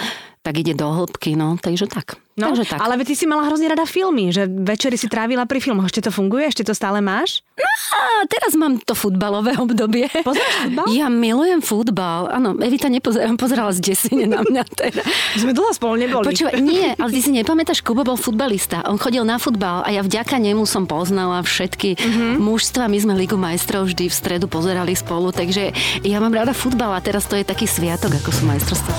tak 0.45 0.55
ide 0.61 0.77
do 0.77 0.89
hĺbky, 0.93 1.37
no, 1.37 1.57
takže 1.57 1.89
tak. 1.89 2.21
No, 2.41 2.57
takže 2.57 2.65
tak. 2.73 2.81
ale 2.81 2.97
ty 3.05 3.13
si 3.13 3.29
mala 3.29 3.45
hrozne 3.47 3.69
rada 3.69 3.85
filmy, 3.85 4.33
že 4.33 4.49
večery 4.49 4.97
si 4.97 5.07
trávila 5.07 5.45
pri 5.45 5.61
filmoch. 5.61 5.87
Ešte 5.87 6.09
to 6.09 6.11
funguje? 6.11 6.49
Ešte 6.49 6.65
to 6.65 6.73
stále 6.73 7.05
máš? 7.05 7.45
A 7.91 8.25
teraz 8.27 8.57
mám 8.57 8.81
to 8.81 8.97
futbalové 8.97 9.57
obdobie. 9.61 10.09
Pozeráš 10.25 10.55
futbal? 10.65 10.87
Ja 10.97 11.13
milujem 11.13 11.61
futbal. 11.61 12.33
Áno, 12.33 12.57
Evita 12.57 12.89
nepozerám, 12.89 13.37
pozerala 13.37 13.75
z 13.77 13.81
desine 13.93 14.25
na 14.25 14.41
mňa 14.41 14.63
teraz. 14.73 15.05
Sme 15.37 15.53
dlho 15.53 15.73
spolu 15.75 16.01
neboli. 16.01 16.25
Počúvaj, 16.25 16.57
nie, 16.63 16.97
ale 16.97 17.11
ty 17.13 17.21
si 17.21 17.31
nepamätáš, 17.35 17.85
Kubo 17.85 18.07
bol 18.07 18.17
futbalista. 18.17 18.81
On 18.89 18.97
chodil 18.97 19.27
na 19.27 19.37
futbal 19.37 19.83
a 19.85 19.89
ja 19.93 20.01
vďaka 20.01 20.39
nemu 20.41 20.65
som 20.65 20.89
poznala 20.89 21.43
všetky 21.45 21.99
uh-huh. 21.99 22.35
mužstva. 22.41 22.89
My 22.89 22.99
sme 23.03 23.13
Ligu 23.19 23.37
majstrov 23.37 23.91
vždy 23.91 24.09
v 24.09 24.15
stredu 24.15 24.47
pozerali 24.47 24.95
spolu, 24.97 25.35
takže 25.35 25.75
ja 26.07 26.19
mám 26.23 26.33
rada 26.33 26.55
futbal 26.57 26.95
a 26.95 27.01
teraz 27.03 27.27
to 27.27 27.37
je 27.37 27.45
taký 27.45 27.67
sviatok, 27.67 28.17
ako 28.17 28.31
sú 28.33 28.43
majstrovstvá. 28.47 28.95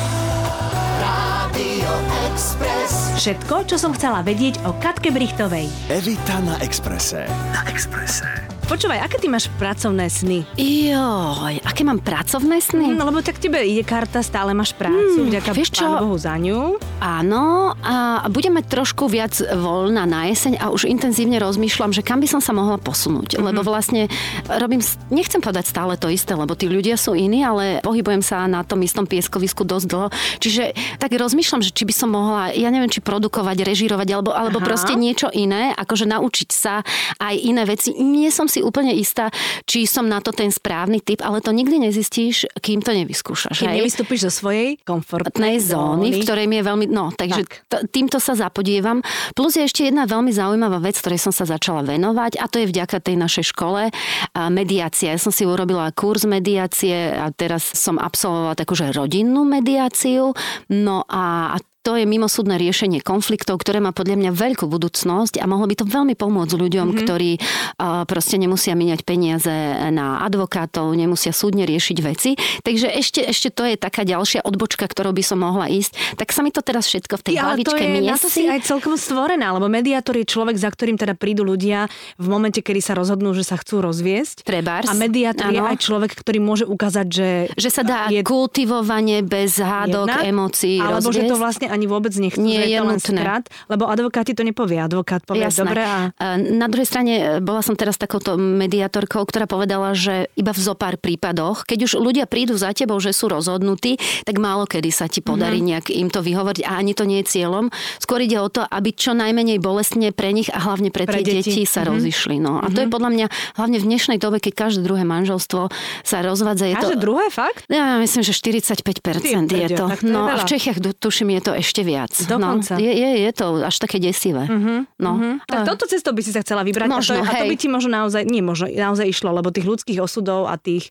Radio 1.02 1.92
Express. 2.30 3.01
Všetko, 3.22 3.70
čo 3.70 3.78
som 3.78 3.94
chcela 3.94 4.26
vedieť 4.26 4.66
o 4.66 4.74
Katke 4.82 5.14
Brichtovej. 5.14 5.70
Evita 5.94 6.42
na 6.42 6.58
Exprese. 6.58 7.30
Na 7.54 7.62
Exprese. 7.70 8.51
Počúvaj, 8.72 9.04
aké 9.04 9.20
ty 9.20 9.28
máš 9.28 9.52
pracovné 9.60 10.08
sny? 10.08 10.48
Joj, 10.56 11.60
aké 11.60 11.84
mám 11.84 12.00
pracovné 12.00 12.64
sny? 12.64 12.96
No 12.96 13.04
lebo 13.04 13.20
tak 13.20 13.36
tebe 13.36 13.60
ide 13.60 13.84
karta, 13.84 14.24
stále 14.24 14.56
máš 14.56 14.72
prácu, 14.72 15.28
Hmm, 15.28 15.28
vďaka 15.28 15.52
vieš 15.52 15.76
čo? 15.76 15.84
Bohu 15.84 16.16
za 16.16 16.40
ňu. 16.40 16.80
Áno, 17.04 17.76
a 17.84 18.24
budem 18.32 18.56
mať 18.56 18.72
trošku 18.72 19.12
viac 19.12 19.36
voľna 19.44 20.08
na 20.08 20.32
jeseň 20.32 20.56
a 20.56 20.72
už 20.72 20.88
intenzívne 20.88 21.36
rozmýšľam, 21.44 21.92
že 21.92 22.00
kam 22.00 22.24
by 22.24 22.32
som 22.32 22.40
sa 22.40 22.56
mohla 22.56 22.80
posunúť. 22.80 23.36
Mm-hmm. 23.36 23.44
Lebo 23.52 23.60
vlastne 23.68 24.08
robím, 24.48 24.80
nechcem 25.12 25.44
povedať 25.44 25.68
stále 25.68 26.00
to 26.00 26.08
isté, 26.08 26.32
lebo 26.32 26.56
tí 26.56 26.72
ľudia 26.72 26.96
sú 26.96 27.12
iní, 27.12 27.44
ale 27.44 27.84
pohybujem 27.84 28.24
sa 28.24 28.48
na 28.48 28.64
tom 28.64 28.80
istom 28.88 29.04
pieskovisku 29.04 29.68
dosť 29.68 29.86
dlho. 29.92 30.08
Čiže 30.40 30.72
tak 30.96 31.12
rozmýšľam, 31.12 31.60
že 31.60 31.76
či 31.76 31.84
by 31.84 31.92
som 31.92 32.16
mohla, 32.16 32.56
ja 32.56 32.72
neviem, 32.72 32.88
či 32.88 33.04
produkovať, 33.04 33.68
režírovať, 33.68 34.08
alebo, 34.16 34.32
alebo 34.32 34.64
Aha. 34.64 34.68
proste 34.72 34.96
niečo 34.96 35.28
iné, 35.36 35.76
akože 35.76 36.08
naučiť 36.08 36.50
sa 36.56 36.88
aj 37.20 37.36
iné 37.36 37.68
veci. 37.68 37.92
Nie 38.00 38.32
som 38.32 38.48
si 38.48 38.61
úplne 38.64 38.94
istá, 38.96 39.28
či 39.68 39.84
som 39.90 40.08
na 40.08 40.24
to 40.24 40.32
ten 40.32 40.50
správny 40.54 41.02
typ, 41.04 41.22
ale 41.26 41.42
to 41.44 41.52
nikdy 41.52 41.82
nezistíš, 41.82 42.48
kým 42.62 42.80
to 42.82 42.94
nevyskúšaš. 42.94 43.62
Keď 43.62 43.68
hej? 43.68 43.78
nevystúpiš 43.84 44.30
zo 44.30 44.32
svojej 44.32 44.80
komfortnej 44.82 45.42
komfortnej 45.42 45.58
zóny, 45.60 46.08
v 46.14 46.18
ktorej 46.24 46.46
mi 46.48 46.56
je 46.62 46.66
veľmi... 46.68 46.86
No, 46.92 47.10
takže 47.12 47.42
Tak. 47.44 47.52
t- 47.68 47.84
týmto 47.90 48.22
sa 48.22 48.38
zapodievam. 48.38 49.02
Plus 49.34 49.58
je 49.58 49.66
ešte 49.66 49.88
jedna 49.88 50.06
veľmi 50.06 50.30
zaujímavá 50.32 50.78
vec, 50.80 50.96
ktorej 51.00 51.20
som 51.20 51.34
sa 51.34 51.44
začala 51.48 51.82
venovať 51.82 52.38
a 52.38 52.46
to 52.46 52.62
je 52.62 52.70
vďaka 52.70 53.02
tej 53.02 53.16
našej 53.18 53.46
škole 53.52 53.90
a 54.36 54.42
mediácia. 54.54 55.16
Ja 55.16 55.20
som 55.20 55.34
si 55.34 55.44
urobila 55.44 55.90
kurz 55.92 56.24
mediácie 56.28 57.12
a 57.18 57.34
teraz 57.34 57.66
som 57.66 57.98
absolvovala 57.98 58.54
takúže 58.56 58.94
rodinnú 58.94 59.44
mediáciu. 59.44 60.32
No 60.70 61.04
a, 61.10 61.56
a 61.56 61.58
to 61.82 61.98
je 61.98 62.06
mimosúdne 62.06 62.62
riešenie 62.62 63.02
konfliktov, 63.02 63.58
ktoré 63.58 63.82
má 63.82 63.90
podľa 63.90 64.22
mňa 64.22 64.32
veľkú 64.38 64.70
budúcnosť 64.70 65.42
a 65.42 65.50
mohlo 65.50 65.66
by 65.66 65.76
to 65.82 65.86
veľmi 65.90 66.14
pomôcť 66.14 66.54
ľuďom, 66.54 66.88
mm-hmm. 66.94 67.02
ktorí 67.02 67.32
uh, 67.42 68.06
proste 68.06 68.38
nemusia 68.38 68.78
míňať 68.78 69.02
peniaze 69.02 69.56
na 69.90 70.22
advokátov, 70.22 70.94
nemusia 70.94 71.34
súdne 71.34 71.66
riešiť 71.66 71.98
veci. 72.06 72.38
Takže 72.62 72.86
ešte, 72.94 73.26
ešte 73.26 73.50
to 73.50 73.66
je 73.66 73.76
taká 73.82 74.06
ďalšia 74.06 74.46
odbočka, 74.46 74.86
ktorou 74.86 75.10
by 75.10 75.24
som 75.26 75.42
mohla 75.42 75.74
ísť. 75.74 76.22
Tak 76.22 76.30
sa 76.30 76.46
mi 76.46 76.54
to 76.54 76.62
teraz 76.62 76.86
všetko 76.86 77.18
v 77.18 77.24
tej 77.26 77.36
to 77.36 77.42
hlavičke 77.42 77.82
je, 77.82 78.00
na 78.06 78.18
to 78.22 78.30
si 78.30 78.46
miesi. 78.46 78.54
aj 78.54 78.60
celkom 78.62 78.94
stvorená, 78.94 79.50
lebo 79.58 79.66
mediátor 79.66 80.14
je 80.22 80.26
človek, 80.30 80.62
za 80.62 80.70
ktorým 80.70 81.02
teda 81.02 81.18
prídu 81.18 81.42
ľudia 81.42 81.90
v 82.22 82.28
momente, 82.30 82.62
kedy 82.62 82.78
sa 82.78 82.94
rozhodnú, 82.94 83.34
že 83.34 83.42
sa 83.42 83.58
chcú 83.58 83.82
rozviesť. 83.82 84.46
Trebárs. 84.46 84.86
A 84.86 84.94
mediátor 84.94 85.50
je 85.50 85.58
Áno. 85.58 85.74
aj 85.74 85.82
človek, 85.82 86.14
ktorý 86.14 86.38
môže 86.38 86.66
ukázať, 86.70 87.08
že... 87.10 87.30
Že 87.58 87.70
sa 87.74 87.82
dá 87.82 88.00
je 88.14 88.22
kultivovanie 88.22 89.26
bez 89.26 89.58
hádok, 89.58 90.06
jedna, 90.06 90.30
emócií 90.30 90.78
Alebo 90.78 91.10
že 91.10 91.26
rozviesť. 91.26 91.32
to 91.32 91.36
vlastne 91.40 91.68
ani 91.72 91.86
vôbec 91.86 92.12
nechcú, 92.14 92.38
Nie 92.38 92.62
je 92.62 92.70
je 92.70 92.78
to 92.78 92.86
len 92.86 92.98
nutné. 92.98 93.16
skrat, 93.16 93.44
lebo 93.66 93.84
advokáti 93.86 94.32
to 94.32 94.44
nepovie. 94.44 94.78
Advokát 94.78 95.24
povie, 95.24 95.42
Jasné. 95.42 95.64
dobre 95.64 95.82
a... 95.82 95.98
A 96.14 96.26
Na 96.36 96.68
druhej 96.68 96.86
strane 96.86 97.14
e, 97.14 97.24
bola 97.40 97.60
som 97.60 97.74
teraz 97.74 97.96
takouto 97.96 98.36
mediátorkou, 98.36 99.24
ktorá 99.24 99.46
povedala, 99.46 99.94
že 99.94 100.28
iba 100.34 100.52
v 100.52 100.60
zopár 100.60 100.96
prípadoch, 100.96 101.64
keď 101.64 101.80
už 101.86 101.98
ľudia 101.98 102.26
prídu 102.26 102.54
za 102.54 102.72
tebou, 102.72 102.98
že 102.98 103.12
sú 103.12 103.28
rozhodnutí, 103.28 103.96
tak 104.22 104.36
málo 104.36 104.66
kedy 104.66 104.90
sa 104.90 105.08
ti 105.08 105.20
podarí 105.20 105.58
Mhm. 105.58 105.58
mm-hmm. 105.58 105.70
nejak 105.72 105.88
im 105.94 106.10
to 106.10 106.20
vyhovoriť 106.20 106.64
a 106.64 106.76
ani 106.76 106.92
to 106.92 107.04
nie 107.04 107.20
je 107.20 107.30
cieľom. 107.30 107.70
Skôr 107.98 108.20
ide 108.20 108.36
o 108.36 108.48
to, 108.48 108.62
aby 108.62 108.92
čo 108.92 109.14
najmenej 109.14 109.58
bolestne 109.58 110.12
pre 110.12 110.32
nich 110.32 110.48
a 110.48 110.60
hlavne 110.60 110.90
pre, 110.90 111.06
Pre 111.06 111.16
tie 111.16 111.24
deti. 111.34 111.48
deti, 111.48 111.64
sa 111.64 111.82
Mhm. 111.82 111.90
rozišli. 111.90 112.36
No. 112.38 112.58
A 112.58 112.68
to 112.68 112.82
je 112.82 112.90
podľa 112.90 113.10
mňa 113.10 113.26
hlavne 113.56 113.78
v 113.78 113.86
dnešnej 113.88 114.18
dobe, 114.18 114.38
keď 114.38 114.54
každé 114.62 114.82
druhé 114.82 115.04
manželstvo 115.04 115.70
sa 116.02 116.18
rozvádza. 116.20 116.66
Je 116.66 116.76
A 116.76 116.82
to... 116.82 116.98
druhé 116.98 117.30
fakt? 117.30 117.64
Ja 117.68 117.96
myslím, 117.98 118.22
že 118.22 118.34
45% 118.34 119.48
Ty 119.48 119.56
je 119.58 119.70
to. 119.72 119.86
tak 119.88 120.00
to 120.00 120.08
je 120.08 120.12
no 120.12 120.26
a 120.26 120.36
veľa. 120.36 120.42
v 120.42 120.50
Čechách 120.50 120.78
tuším, 120.98 121.30
je 121.32 121.42
to 121.42 121.52
ešte 121.62 121.82
viac. 121.82 122.10
Dokonca. 122.20 122.74
No, 122.74 122.82
je, 122.82 122.92
je, 122.92 123.10
je 123.22 123.32
to 123.32 123.46
až 123.62 123.76
také 123.78 123.98
desivé. 123.98 124.50
No. 124.98 125.12
Tak 125.44 125.56
Ale- 125.56 125.68
touto 125.70 125.86
cestou 125.86 126.12
by 126.12 126.20
si 126.20 126.30
sa 126.30 126.42
chcela 126.42 126.62
vybrať. 126.62 126.90
Možno, 126.90 127.14
a, 127.14 127.18
to, 127.18 127.24
je- 127.24 127.24
a 127.24 127.32
to 127.32 127.44
hej. 127.46 127.50
by 127.50 127.56
ti 127.56 127.68
možno 127.68 127.92
naozaj, 127.96 128.22
nie 128.24 128.42
možno, 128.42 128.68
naozaj 128.68 129.06
išlo, 129.06 129.30
lebo 129.32 129.48
tých 129.48 129.64
ľudských 129.64 129.98
osudov 129.98 130.46
a 130.46 130.58
tých... 130.58 130.90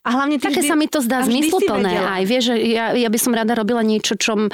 A 0.00 0.08
hlavne 0.08 0.36
ty 0.36 0.48
Také 0.48 0.60
vždy- 0.60 0.68
sa 0.68 0.74
mi 0.74 0.86
to 0.86 0.98
zdá 0.98 1.20
a 1.20 1.24
zmysluplné 1.24 1.92
aj. 1.94 2.22
Vieš, 2.24 2.42
že 2.42 2.54
ja, 2.66 2.84
ja 2.92 3.06
by 3.06 3.18
som 3.18 3.30
rada 3.30 3.52
robila 3.52 3.80
niečo, 3.80 4.14
čo, 4.14 4.48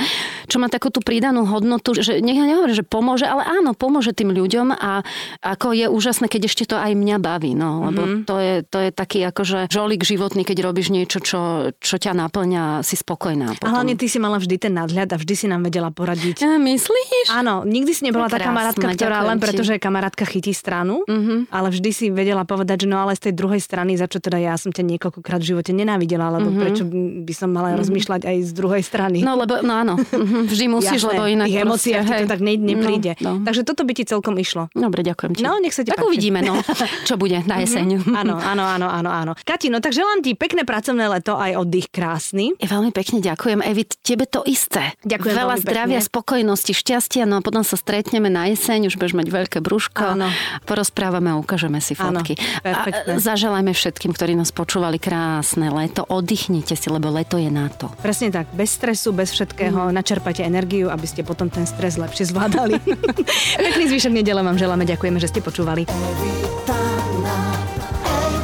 čo 0.45 0.57
má 0.57 0.67
takú 0.67 0.89
tú 0.89 0.99
pridanú 0.99 1.45
hodnotu, 1.45 1.95
že 1.95 2.19
nech 2.19 2.35
ja 2.35 2.45
nehovorím, 2.45 2.75
že 2.75 2.83
pomôže, 2.83 3.25
ale 3.25 3.45
áno, 3.45 3.73
pomôže 3.73 4.11
tým 4.11 4.31
ľuďom 4.31 4.73
a 4.73 5.07
ako 5.41 5.73
je 5.73 5.87
úžasné, 5.87 6.27
keď 6.27 6.43
ešte 6.45 6.65
to 6.67 6.77
aj 6.77 6.93
mňa 6.93 7.17
baví, 7.19 7.55
no, 7.55 7.85
lebo 7.85 8.03
Mhm. 8.03 8.17
to, 8.25 8.35
je, 8.37 8.55
to 8.65 8.79
je 8.79 8.91
taký 8.91 9.23
akože 9.25 9.69
žolík 9.69 10.03
životný, 10.03 10.43
keď 10.43 10.59
robíš 10.63 10.89
niečo, 10.89 11.21
čo, 11.21 11.41
čo 11.75 11.95
ťa 11.95 12.13
naplňa, 12.13 12.81
si 12.81 12.97
spokojná. 12.97 13.47
A 13.47 13.55
Potom. 13.55 13.71
hlavne 13.71 13.95
ty 13.95 14.07
si 14.07 14.17
mala 14.17 14.37
vždy 14.37 14.57
ten 14.59 14.73
nadhľad 14.73 15.09
a 15.09 15.17
vždy 15.17 15.35
si 15.35 15.44
nám 15.49 15.65
vedela 15.65 15.89
poradiť. 15.89 16.45
Ja, 16.45 16.61
myslíš? 16.61 17.33
Áno, 17.33 17.65
nikdy 17.65 17.93
si 17.97 18.03
nebola 18.05 18.29
tá 18.29 18.37
kamarátka, 18.37 18.85
ktorá 18.93 19.25
len 19.25 19.41
preto, 19.41 19.65
že 19.65 19.81
kamarátka 19.81 20.29
chytí 20.29 20.53
stranu, 20.53 21.03
ale 21.49 21.69
vždy 21.73 21.91
si 21.91 22.07
vedela 22.13 22.45
povedať, 22.45 22.85
že 22.85 22.89
no 22.91 23.01
ale 23.01 23.17
z 23.17 23.31
tej 23.31 23.35
druhej 23.41 23.61
strany, 23.63 23.97
za 23.97 24.05
čo 24.05 24.21
teda 24.21 24.37
ja 24.37 24.55
som 24.61 24.69
ťa 24.69 24.85
niekoľkokrát 24.85 25.41
v 25.41 25.47
živote 25.57 25.73
nenávidela, 25.73 26.29
lebo 26.37 26.53
prečo 26.53 26.85
by 27.25 27.35
som 27.35 27.49
mala 27.51 27.73
rozmýšľať 27.79 28.29
aj 28.29 28.37
z 28.45 28.53
druhej 28.53 28.83
strany. 28.85 29.25
No, 29.25 29.41
lebo, 29.41 29.65
no 29.65 29.73
áno, 29.73 29.95
mhm, 29.97 30.51
vždy 30.51 30.65
musíš, 30.69 31.01
Jasné, 31.01 31.17
lebo 31.17 31.23
inak 31.25 31.49
tých 31.49 31.63
emóciách 31.65 32.05
ti 32.05 32.15
to 32.25 32.29
tak 32.29 32.41
ne, 32.43 32.53
nepríde. 32.59 33.13
No, 33.23 33.39
no. 33.39 33.45
Takže 33.47 33.63
toto 33.63 33.83
by 33.87 33.93
ti 33.95 34.05
celkom 34.05 34.35
išlo. 34.37 34.69
Dobre, 34.75 35.07
ďakujem 35.07 35.33
ti. 35.39 35.43
No, 35.47 35.57
nech 35.63 35.73
sa 35.73 35.87
ti 35.87 35.95
Tak 35.95 36.03
páči. 36.03 36.09
uvidíme, 36.11 36.43
no, 36.43 36.59
čo 37.09 37.15
bude 37.15 37.39
na 37.47 37.63
jeseň. 37.63 38.11
Áno, 38.11 38.35
áno, 38.37 38.65
áno, 38.67 38.87
áno, 38.91 39.11
áno. 39.11 39.33
Kati, 39.39 39.71
no 39.71 39.79
tak 39.79 39.95
želám 39.95 40.21
ti 40.21 40.35
pekné 40.35 40.67
pracovné 40.67 41.07
leto 41.07 41.39
aj 41.39 41.55
oddych 41.55 41.89
krásny. 41.95 42.53
Veľmi 42.59 42.91
pekne 42.91 43.23
ďakujem, 43.23 43.63
Evi, 43.63 43.87
tebe 44.03 44.27
to 44.27 44.43
isté. 44.45 44.99
Ďakujem 45.07 45.34
veľa 45.35 45.57
zdravia, 45.59 46.01
pekne. 46.01 46.09
spokojnosti, 46.09 46.73
šťastia, 46.73 47.27
no 47.27 47.39
a 47.39 47.43
potom 47.43 47.67
sa 47.67 47.75
stretneme 47.75 48.31
na 48.31 48.47
jeseň, 48.49 48.89
už 48.89 48.97
budeš 48.97 49.19
mať 49.19 49.29
veľké 49.29 49.59
brúško, 49.59 50.15
Áno. 50.15 50.31
porozprávame 50.65 51.35
a 51.35 51.37
ukážeme 51.37 51.83
si 51.83 51.99
fotky. 51.99 52.39
Áno, 52.63 52.79
a 52.79 52.89
e, 52.89 53.19
zaželajme 53.19 53.75
všetkým, 53.75 54.15
ktorí 54.15 54.39
nás 54.39 54.55
počúvali 54.55 55.03
krásne 55.03 55.69
leto, 55.69 56.07
oddychnite 56.07 56.79
si, 56.79 56.89
lebo 56.89 57.11
leto 57.11 57.37
je 57.37 57.51
na 57.51 57.67
to. 57.69 57.91
Presne 57.99 58.31
tak, 58.31 58.49
bez 58.55 58.73
stresu, 58.73 59.11
bez 59.11 59.35
všetkého, 59.35 59.91
mm. 59.91 59.93
načerpajte 59.93 60.47
energiu, 60.47 60.89
aby 60.89 61.07
ste 61.11 61.27
potom 61.27 61.51
ten 61.51 61.67
stres 61.67 61.99
lepšie 61.99 62.31
zvládali. 62.31 62.79
Pekný 63.67 63.85
zvyšok 63.91 64.13
nedele 64.15 64.41
vám 64.41 64.57
želáme, 64.57 64.87
ďakujeme, 64.87 65.19
že 65.19 65.29
ste 65.29 65.41
počúvali. 65.43 65.85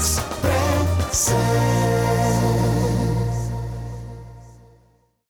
Express. 0.00 1.79